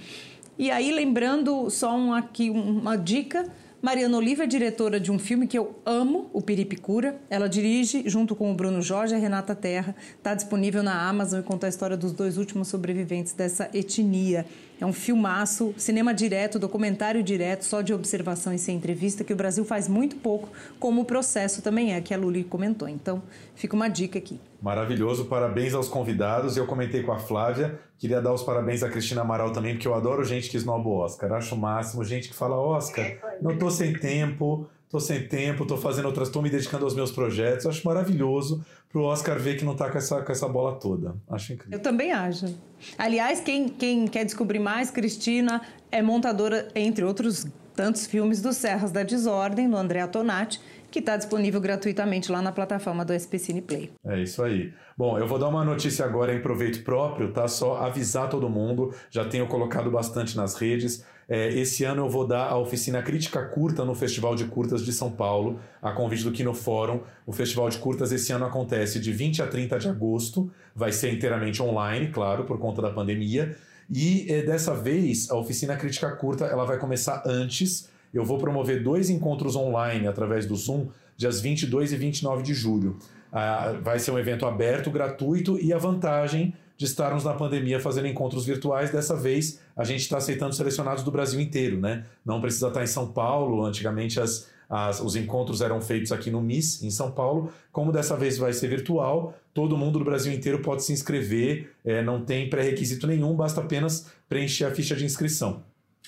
[0.59, 3.45] E aí, lembrando só um, aqui uma dica,
[3.79, 7.21] Mariana Oliva é diretora de um filme que eu amo, o Piripicura.
[7.29, 9.95] Ela dirige junto com o Bruno Jorge e a Renata Terra.
[10.17, 14.47] Está disponível na Amazon e conta a história dos dois últimos sobreviventes dessa etnia.
[14.81, 19.35] É um filmaço, cinema direto, documentário direto, só de observação e sem entrevista, que o
[19.35, 20.49] Brasil faz muito pouco,
[20.79, 22.89] como o processo também é, que a Luli comentou.
[22.89, 23.21] Então,
[23.53, 24.39] fica uma dica aqui.
[24.61, 26.57] Maravilhoso, parabéns aos convidados.
[26.57, 29.93] Eu comentei com a Flávia, queria dar os parabéns à Cristina Amaral também, porque eu
[29.93, 31.33] adoro gente que esnoba o Oscar.
[31.33, 35.77] Acho o máximo, gente que fala, Oscar, não tô sem tempo, tô sem tempo, tô
[35.77, 37.65] fazendo outras, tô me dedicando aos meus projetos.
[37.67, 41.15] Acho maravilhoso pro Oscar ver que não tá com essa, com essa bola toda.
[41.29, 41.77] Acho incrível.
[41.77, 42.53] Eu também acho.
[42.97, 47.45] Aliás, quem, quem quer descobrir mais, Cristina é montadora, entre outros
[47.75, 50.59] tantos filmes, do Serras da Desordem, do André Tonati,
[50.89, 53.91] que está disponível gratuitamente lá na plataforma do SP Cine Play.
[54.05, 54.73] É isso aí.
[54.97, 57.47] Bom, eu vou dar uma notícia agora em proveito próprio, tá?
[57.47, 61.05] Só avisar todo mundo, já tenho colocado bastante nas redes.
[61.29, 64.93] É, esse ano eu vou dar a oficina Crítica Curta no Festival de Curtas de
[64.93, 67.01] São Paulo, a convite do Kino Fórum.
[67.25, 71.13] O Festival de Curtas esse ano acontece de 20 a 30 de agosto, vai ser
[71.13, 73.57] inteiramente online, claro, por conta da pandemia.
[73.89, 77.89] E é, dessa vez, a oficina Crítica Curta ela vai começar antes.
[78.13, 82.97] Eu vou promover dois encontros online através do Zoom, dias 22 e 29 de julho.
[83.31, 88.07] Ah, vai ser um evento aberto, gratuito e a vantagem de estarmos na pandemia fazendo
[88.07, 88.91] encontros virtuais.
[88.91, 92.05] Dessa vez, a gente está aceitando selecionados do Brasil inteiro, né?
[92.23, 93.65] Não precisa estar em São Paulo.
[93.65, 97.51] Antigamente, as, as, os encontros eram feitos aqui no MIS, em São Paulo.
[97.71, 101.73] Como dessa vez vai ser virtual, todo mundo do Brasil inteiro pode se inscrever.
[101.83, 105.63] É, não tem pré-requisito nenhum, basta apenas preencher a ficha de inscrição.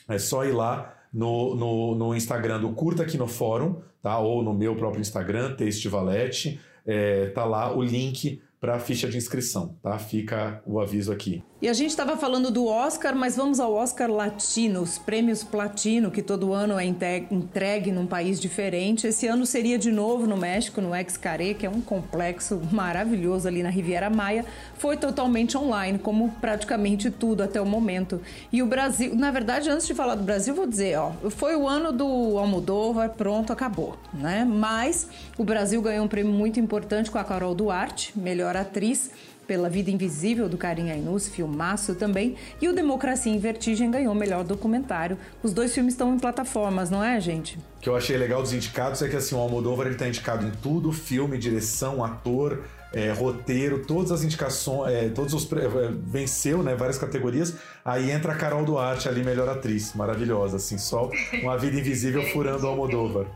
[0.07, 4.17] É só ir lá no, no, no Instagram do Curta aqui no Fórum, tá?
[4.19, 6.59] Ou no meu próprio Instagram, Texte Valete.
[6.85, 9.97] É, tá lá o link para a ficha de inscrição, tá?
[9.97, 11.43] Fica o aviso aqui.
[11.61, 16.09] E a gente estava falando do Oscar, mas vamos ao Oscar Latino, os prêmios Platino,
[16.09, 19.07] que todo ano é entregue num país diferente.
[19.07, 23.61] Esse ano seria de novo no México, no Ex-Caré, que é um complexo maravilhoso ali
[23.61, 24.45] na Riviera Maia.
[24.77, 28.21] Foi totalmente online, como praticamente tudo até o momento.
[28.53, 31.67] E o Brasil, na verdade, antes de falar do Brasil, vou dizer, ó, foi o
[31.67, 34.45] ano do Almodóvar, pronto, acabou, né?
[34.45, 39.11] Mas o Brasil ganhou um prêmio muito importante com a Carol Duarte, melhor atriz
[39.49, 44.15] pela Vida Invisível do Karim Ainus, filmaço também, e o Democracia em Vertigem ganhou o
[44.15, 45.17] melhor documentário.
[45.41, 47.57] Os dois filmes estão em plataformas, não é, gente?
[47.57, 50.45] O que eu achei legal dos indicados é que assim, o Almodóvar ele tá indicado
[50.45, 52.63] em tudo, filme, direção, ator,
[52.93, 57.55] é, roteiro, todas as indicações, é, todos os é, venceu, né, várias categorias.
[57.83, 61.09] Aí entra a Carol Duarte ali, melhor atriz, maravilhosa, assim, só
[61.41, 63.27] uma vida invisível furando o Almodóvar.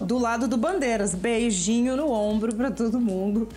[0.00, 3.48] Do lado do Bandeiras, beijinho no ombro para todo mundo.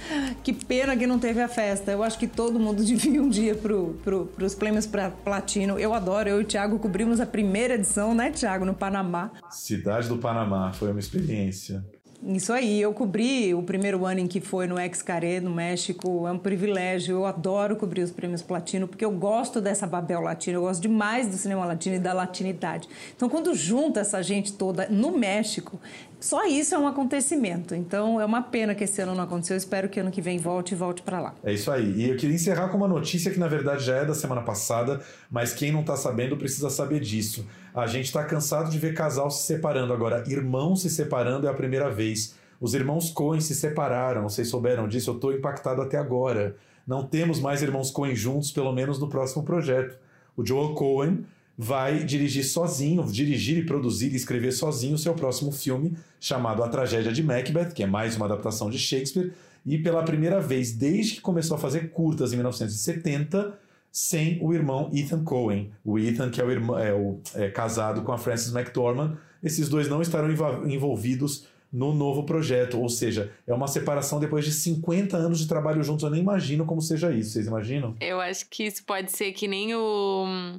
[0.43, 1.91] Que pena que não teve a festa.
[1.91, 5.79] Eu acho que todo mundo devia um dia pro, pro, pros prêmios para Platino.
[5.79, 9.31] Eu adoro, eu e o Thiago cobrimos a primeira edição, né, Thiago, no Panamá.
[9.49, 11.83] Cidade do Panamá, foi uma experiência.
[12.21, 16.31] Isso aí, eu cobri o primeiro ano em que foi no Ex-Caré, no México, é
[16.33, 20.63] um privilégio, eu adoro cobrir os prêmios Platino, porque eu gosto dessa Babel Latina, eu
[20.63, 22.89] gosto demais do cinema latino e da latinidade.
[23.15, 25.79] Então, quando junta essa gente toda no México,
[26.19, 27.73] só isso é um acontecimento.
[27.73, 30.37] Então, é uma pena que esse ano não aconteceu, eu espero que ano que vem
[30.37, 31.35] volte e volte para lá.
[31.43, 34.05] É isso aí, e eu queria encerrar com uma notícia que na verdade já é
[34.05, 35.01] da semana passada,
[35.31, 37.47] mas quem não está sabendo precisa saber disso.
[37.73, 40.23] A gente está cansado de ver casal se separando agora.
[40.27, 42.35] Irmãos se separando é a primeira vez.
[42.59, 45.11] Os irmãos Coen se separaram, vocês souberam disso?
[45.11, 46.57] Eu estou impactado até agora.
[46.85, 49.97] Não temos mais irmãos Coen juntos, pelo menos no próximo projeto.
[50.35, 51.25] O Joel Coen
[51.61, 56.69] vai dirigir sozinho, dirigir e produzir e escrever sozinho o seu próximo filme, chamado A
[56.69, 59.33] Tragédia de Macbeth, que é mais uma adaptação de Shakespeare.
[59.65, 63.59] E pela primeira vez, desde que começou a fazer curtas em 1970,
[63.91, 65.69] sem o irmão Ethan Cohen.
[65.83, 69.67] O Ethan, que é, o irmão, é, o, é casado com a Frances McDormand, esses
[69.67, 70.31] dois não estarão
[70.65, 72.79] envolvidos no novo projeto.
[72.79, 76.05] Ou seja, é uma separação depois de 50 anos de trabalho juntos.
[76.05, 77.31] Eu nem imagino como seja isso.
[77.31, 77.97] Vocês imaginam?
[77.99, 80.57] Eu acho que isso pode ser que nem o.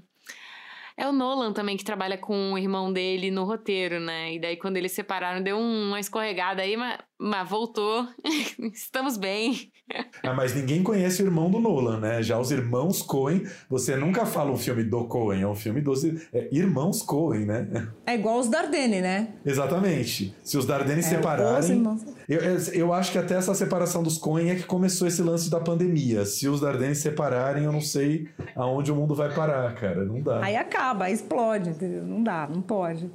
[1.00, 4.34] É o Nolan também que trabalha com o irmão dele no roteiro, né?
[4.34, 8.06] E daí quando eles separaram, deu uma escorregada aí, mas mas voltou.
[8.70, 9.72] Estamos bem.
[10.22, 12.22] Ah, mas ninguém conhece o irmão do Nolan, né?
[12.22, 16.04] Já os irmãos Coen, você nunca fala um filme do Coen, é um filme dos
[16.04, 17.88] é, irmãos Coen, né?
[18.06, 19.28] É igual os Dardenne, né?
[19.44, 20.34] Exatamente.
[20.44, 21.82] Se os Dardenne é, separarem.
[22.28, 22.40] Eu,
[22.74, 26.24] eu acho que até essa separação dos Coen é que começou esse lance da pandemia.
[26.26, 30.04] Se os Dardenne separarem, eu não sei aonde o mundo vai parar, cara.
[30.04, 30.44] Não dá.
[30.44, 32.04] Aí acaba, aí explode, entendeu?
[32.04, 33.10] Não dá, não pode.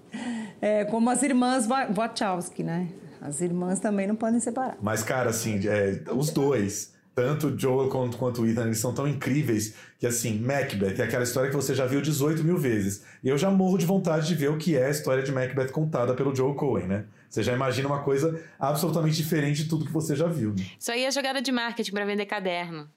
[0.60, 2.90] É como as irmãs Wachowski, né?
[3.26, 4.78] As irmãs também não podem separar.
[4.82, 8.94] Mas, cara, assim, é, os dois, tanto o Joel quanto, quanto o Ethan, eles são
[8.94, 13.04] tão incríveis que, assim, Macbeth é aquela história que você já viu 18 mil vezes.
[13.24, 15.70] E eu já morro de vontade de ver o que é a história de Macbeth
[15.70, 17.06] contada pelo Joel Cohen, né?
[17.30, 20.52] Você já imagina uma coisa absolutamente diferente de tudo que você já viu.
[20.52, 20.66] Né?
[20.80, 22.90] Isso aí é jogada de marketing para vender caderno.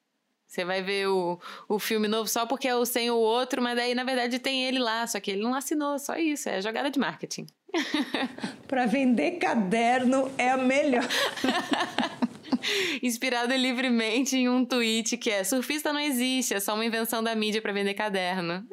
[0.49, 1.39] Você vai ver o,
[1.69, 4.65] o filme novo só porque é o sem o outro, mas daí na verdade tem
[4.65, 7.47] ele lá, só que ele não assinou, só isso, é jogada de marketing.
[8.67, 11.07] para vender caderno é a melhor.
[13.03, 17.35] Inspirado livremente em um tweet que é: surfista não existe, é só uma invenção da
[17.35, 18.67] mídia para vender caderno.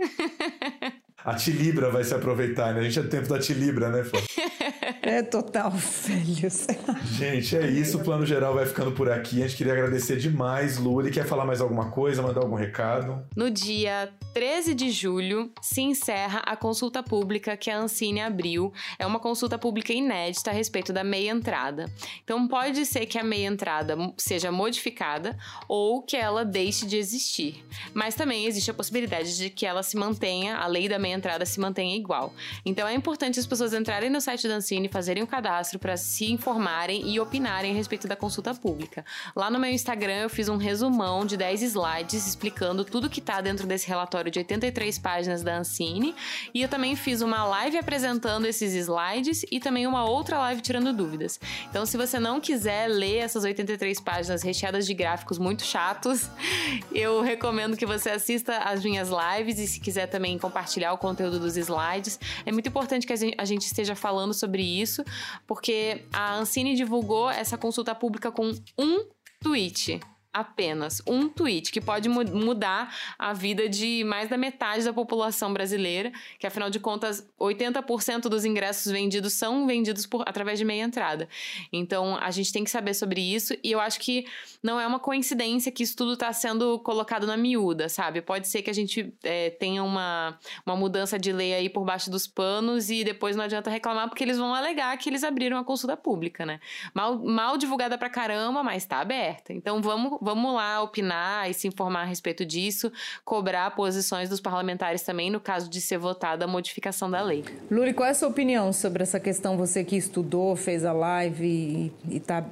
[1.25, 2.81] A Tilibra vai se aproveitar, né?
[2.81, 4.27] A gente é do tempo da Tilibra, né, Flávia?
[5.05, 5.69] É total,
[6.03, 6.65] velhos.
[7.11, 7.99] Gente, é isso.
[7.99, 9.43] O plano geral vai ficando por aqui.
[9.43, 11.11] A gente queria agradecer demais, Luli.
[11.11, 13.23] Quer falar mais alguma coisa, mandar algum recado?
[13.35, 18.73] No dia 13 de julho se encerra a consulta pública que a Ancine abriu.
[18.97, 21.85] É uma consulta pública inédita a respeito da meia entrada.
[22.23, 25.37] Então pode ser que a meia entrada seja modificada
[25.67, 27.63] ou que ela deixe de existir.
[27.93, 31.45] Mas também existe a possibilidade de que ela se mantenha, a lei da meia entrada
[31.45, 32.33] se mantenha igual.
[32.65, 36.31] Então é importante as pessoas entrarem no site da Ancine fazerem o cadastro para se
[36.31, 39.03] informarem e opinarem a respeito da consulta pública.
[39.35, 43.41] Lá no meu Instagram eu fiz um resumão de 10 slides explicando tudo que está
[43.41, 46.15] dentro desse relatório de 83 páginas da Ancine
[46.53, 50.93] e eu também fiz uma live apresentando esses slides e também uma outra live tirando
[50.93, 51.41] dúvidas.
[51.69, 56.29] Então, se você não quiser ler essas 83 páginas recheadas de gráficos muito chatos,
[56.95, 61.37] eu recomendo que você assista as minhas lives e se quiser também compartilhar o conteúdo
[61.37, 62.17] dos slides.
[62.45, 65.03] É muito importante que a gente esteja falando sobre isso isso,
[65.45, 69.05] porque a Ancine divulgou essa consulta pública com um
[69.41, 69.99] tweet
[70.35, 75.53] apenas um tweet que pode mu mudar a vida de mais da metade da população
[75.53, 80.83] brasileira, que afinal de contas 80% dos ingressos vendidos são vendidos por através de meia
[80.83, 81.29] entrada.
[81.71, 84.25] Então a gente tem que saber sobre isso e eu acho que
[84.61, 88.21] não é uma coincidência que isso tudo está sendo colocado na miúda, sabe?
[88.21, 92.11] Pode ser que a gente é, tenha uma, uma mudança de lei aí por baixo
[92.11, 95.63] dos panos e depois não adianta reclamar porque eles vão alegar que eles abriram a
[95.63, 96.59] consulta pública, né?
[96.93, 99.53] Mal, mal divulgada pra caramba, mas está aberta.
[99.53, 102.91] Então vamos vamos lá opinar e se informar a respeito disso,
[103.23, 107.45] cobrar posições dos parlamentares também no caso de ser votada a modificação da lei.
[107.69, 109.55] Luri, qual é a sua opinião sobre essa questão?
[109.55, 112.43] Você que estudou, fez a live e está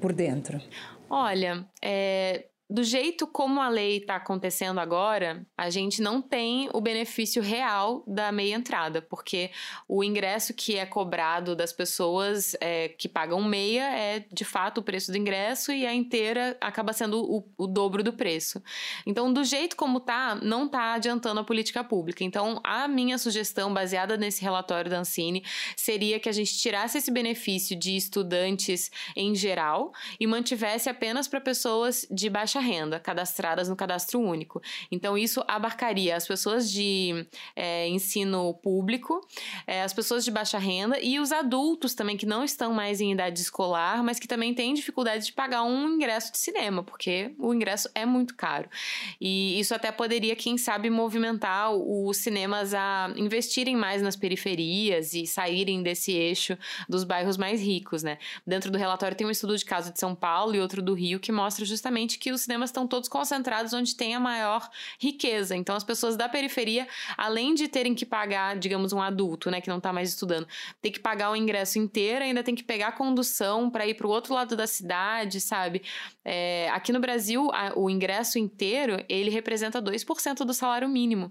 [0.00, 0.60] por dentro.
[1.08, 6.80] Olha, é, do jeito como a lei está acontecendo agora, a gente não tem o
[6.80, 9.50] benefício real da meia entrada, porque
[9.88, 14.82] o ingresso que é cobrado das pessoas é, que pagam meia é de fato o
[14.84, 18.62] preço do ingresso e a inteira acaba sendo o, o dobro do preço.
[19.04, 22.22] Então, do jeito como tá, não tá adiantando a política pública.
[22.22, 25.44] Então, a minha sugestão, baseada nesse relatório da Ancine,
[25.76, 31.40] seria que a gente tirasse esse benefício de estudantes em geral e mantivesse apenas para
[31.40, 34.62] pessoas de baixa baixa renda cadastradas no cadastro único.
[34.90, 39.26] Então, isso abarcaria as pessoas de é, ensino público,
[39.66, 43.12] é, as pessoas de baixa renda e os adultos também que não estão mais em
[43.12, 47.52] idade escolar, mas que também têm dificuldade de pagar um ingresso de cinema, porque o
[47.54, 48.68] ingresso é muito caro.
[49.20, 55.26] E isso até poderia, quem sabe, movimentar os cinemas a investirem mais nas periferias e
[55.26, 56.56] saírem desse eixo
[56.88, 58.18] dos bairros mais ricos, né?
[58.46, 61.18] Dentro do relatório tem um estudo de caso de São Paulo e outro do Rio
[61.18, 65.54] que mostra justamente que os cinemas estão todos concentrados onde tem a maior riqueza.
[65.54, 69.68] Então, as pessoas da periferia, além de terem que pagar, digamos, um adulto, né, que
[69.68, 70.48] não está mais estudando,
[70.82, 74.10] tem que pagar o ingresso inteiro, ainda tem que pegar condução para ir para o
[74.10, 75.82] outro lado da cidade, sabe?
[76.24, 81.30] É, aqui no Brasil, a, o ingresso inteiro, ele representa 2% do salário mínimo.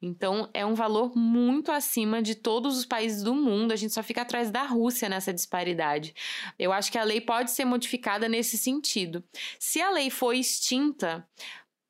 [0.00, 3.72] Então, é um valor muito acima de todos os países do mundo.
[3.72, 6.14] A gente só fica atrás da Rússia nessa disparidade.
[6.56, 9.24] Eu acho que a lei pode ser modificada nesse sentido.
[9.58, 11.26] Se a lei for extinta,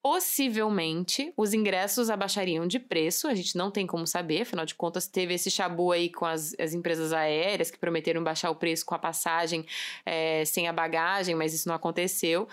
[0.03, 5.07] possivelmente os ingressos abaixariam de preço, a gente não tem como saber, afinal de contas
[5.07, 8.95] teve esse chabu aí com as, as empresas aéreas que prometeram baixar o preço com
[8.95, 9.67] a passagem
[10.07, 12.49] é, sem a bagagem, mas isso não aconteceu.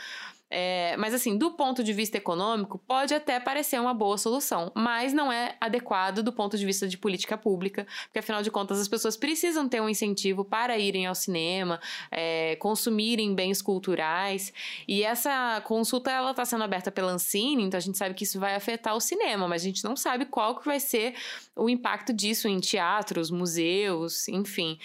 [0.50, 5.14] É, mas assim, do ponto de vista econômico, pode até parecer uma boa solução, mas
[5.14, 8.88] não é adequado do ponto de vista de política pública, porque afinal de contas as
[8.88, 11.80] pessoas precisam ter um incentivo para irem ao cinema,
[12.10, 14.54] é, consumirem bens culturais,
[14.88, 18.39] e essa consulta ela está sendo aberta pela Ancine, então a gente sabe que isso
[18.39, 21.14] vai afetar o cinema, mas a gente não sabe qual que vai ser
[21.56, 24.80] o impacto disso em teatros, museus, enfim.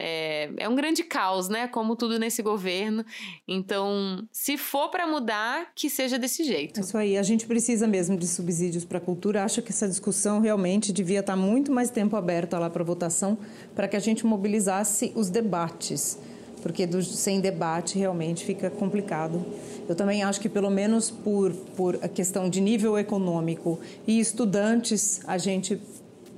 [0.00, 1.66] É, é um grande caos, né?
[1.66, 3.04] Como tudo nesse governo.
[3.48, 6.78] Então, se for para mudar, que seja desse jeito.
[6.78, 7.18] É isso aí.
[7.18, 9.42] A gente precisa mesmo de subsídios para a cultura.
[9.42, 13.36] Acho que essa discussão realmente devia estar muito mais tempo aberta lá para votação,
[13.74, 16.16] para que a gente mobilizasse os debates.
[16.62, 19.44] Porque do, sem debate realmente fica complicado.
[19.88, 25.20] Eu também acho que, pelo menos por, por a questão de nível econômico e estudantes,
[25.26, 25.80] a gente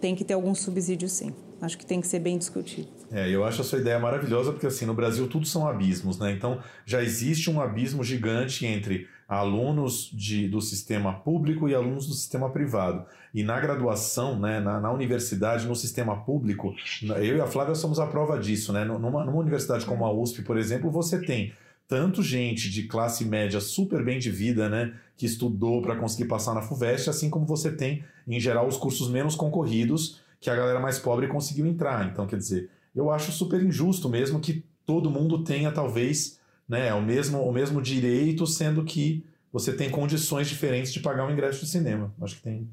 [0.00, 1.34] tem que ter algum subsídio sim.
[1.60, 2.99] Acho que tem que ser bem discutido.
[3.12, 6.30] É, eu acho a sua ideia maravilhosa, porque assim, no Brasil tudo são abismos, né?
[6.30, 12.14] Então já existe um abismo gigante entre alunos de, do sistema público e alunos do
[12.14, 13.04] sistema privado.
[13.32, 18.00] E na graduação, né, na, na, universidade, no sistema público, eu e a Flávia somos
[18.00, 18.84] a prova disso, né?
[18.84, 21.52] Numa, numa universidade como a USP, por exemplo, você tem
[21.90, 26.54] tanto gente de classe média super bem de vida, né, que estudou para conseguir passar
[26.54, 30.78] na FUVEST, assim como você tem, em geral, os cursos menos concorridos, que a galera
[30.78, 32.06] mais pobre conseguiu entrar.
[32.06, 32.70] Então, quer dizer,
[33.00, 36.38] eu acho super injusto mesmo que todo mundo tenha, talvez,
[36.68, 41.32] né, o, mesmo, o mesmo direito, sendo que você tem condições diferentes de pagar um
[41.32, 42.14] ingresso de cinema.
[42.20, 42.68] Acho que tem.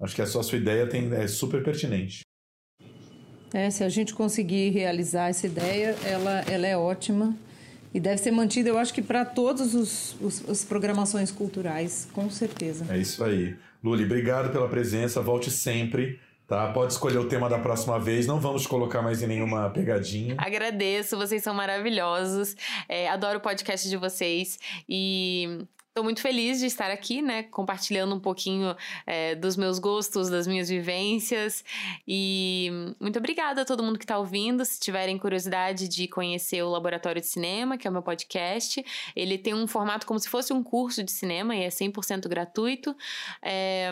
[0.00, 2.20] Acho que a sua, a sua ideia tem, é super pertinente.
[3.52, 7.34] É, se a gente conseguir realizar essa ideia, ela, ela é ótima
[7.94, 12.28] e deve ser mantida, eu acho que para todas os, os, as programações culturais, com
[12.28, 12.84] certeza.
[12.90, 13.56] É isso aí.
[13.82, 16.18] Luli, obrigado pela presença, volte sempre.
[16.46, 18.26] Tá, pode escolher o tema da próxima vez.
[18.26, 20.36] Não vamos colocar mais em nenhuma pegadinha.
[20.38, 22.54] Agradeço, vocês são maravilhosos.
[22.88, 25.66] É, adoro o podcast de vocês e
[25.96, 28.76] Estou muito feliz de estar aqui, né, compartilhando um pouquinho
[29.06, 31.64] é, dos meus gostos, das minhas vivências.
[32.06, 32.70] E
[33.00, 34.62] muito obrigada a todo mundo que está ouvindo.
[34.62, 38.84] Se tiverem curiosidade de conhecer o Laboratório de Cinema, que é o meu podcast,
[39.16, 42.94] ele tem um formato como se fosse um curso de cinema e é 100% gratuito.
[43.40, 43.90] É,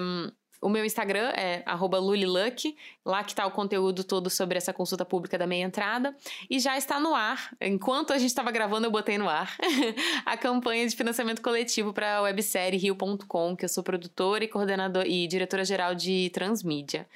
[0.65, 1.63] o meu Instagram é
[2.01, 6.17] luliluck, lá que está o conteúdo todo sobre essa consulta pública da meia entrada.
[6.49, 9.55] E já está no ar, enquanto a gente estava gravando, eu botei no ar,
[10.25, 15.07] a campanha de financiamento coletivo para a websérie Rio.com, que eu sou produtora e coordenadora
[15.07, 17.07] e diretora-geral de transmídia.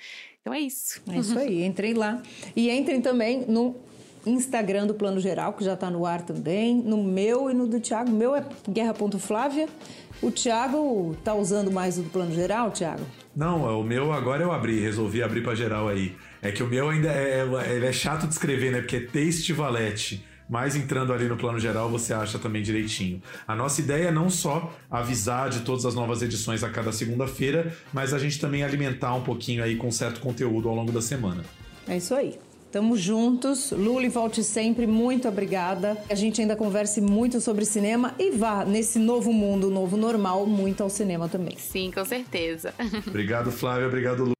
[0.42, 1.00] Então é isso.
[1.10, 2.22] É isso aí, entrem lá.
[2.54, 3.74] E entrem também no
[4.26, 7.80] Instagram do Plano Geral, que já está no ar também, no meu e no do
[7.80, 8.10] Thiago.
[8.10, 9.68] O meu é guerra.flávia.
[10.20, 13.04] O Thiago tá usando mais o do Plano Geral, Thiago?
[13.34, 16.16] Não, o meu agora eu abri, resolvi abrir para geral aí.
[16.42, 18.80] É que o meu ainda é, é, é chato de escrever, né?
[18.80, 20.24] Porque é Taste Valete.
[20.48, 23.22] Mas entrando ali no plano geral, você acha também direitinho.
[23.46, 27.72] A nossa ideia é não só avisar de todas as novas edições a cada segunda-feira,
[27.92, 31.44] mas a gente também alimentar um pouquinho aí com certo conteúdo ao longo da semana.
[31.86, 32.38] É isso aí.
[32.70, 33.72] Tamo juntos.
[33.72, 34.86] Luli, volte sempre.
[34.86, 35.96] Muito obrigada.
[36.10, 40.82] A gente ainda converse muito sobre cinema e vá nesse novo mundo, novo normal, muito
[40.82, 41.56] ao cinema também.
[41.56, 42.74] Sim, com certeza.
[43.06, 43.86] Obrigado, Flávia.
[43.86, 44.37] Obrigado, Lu.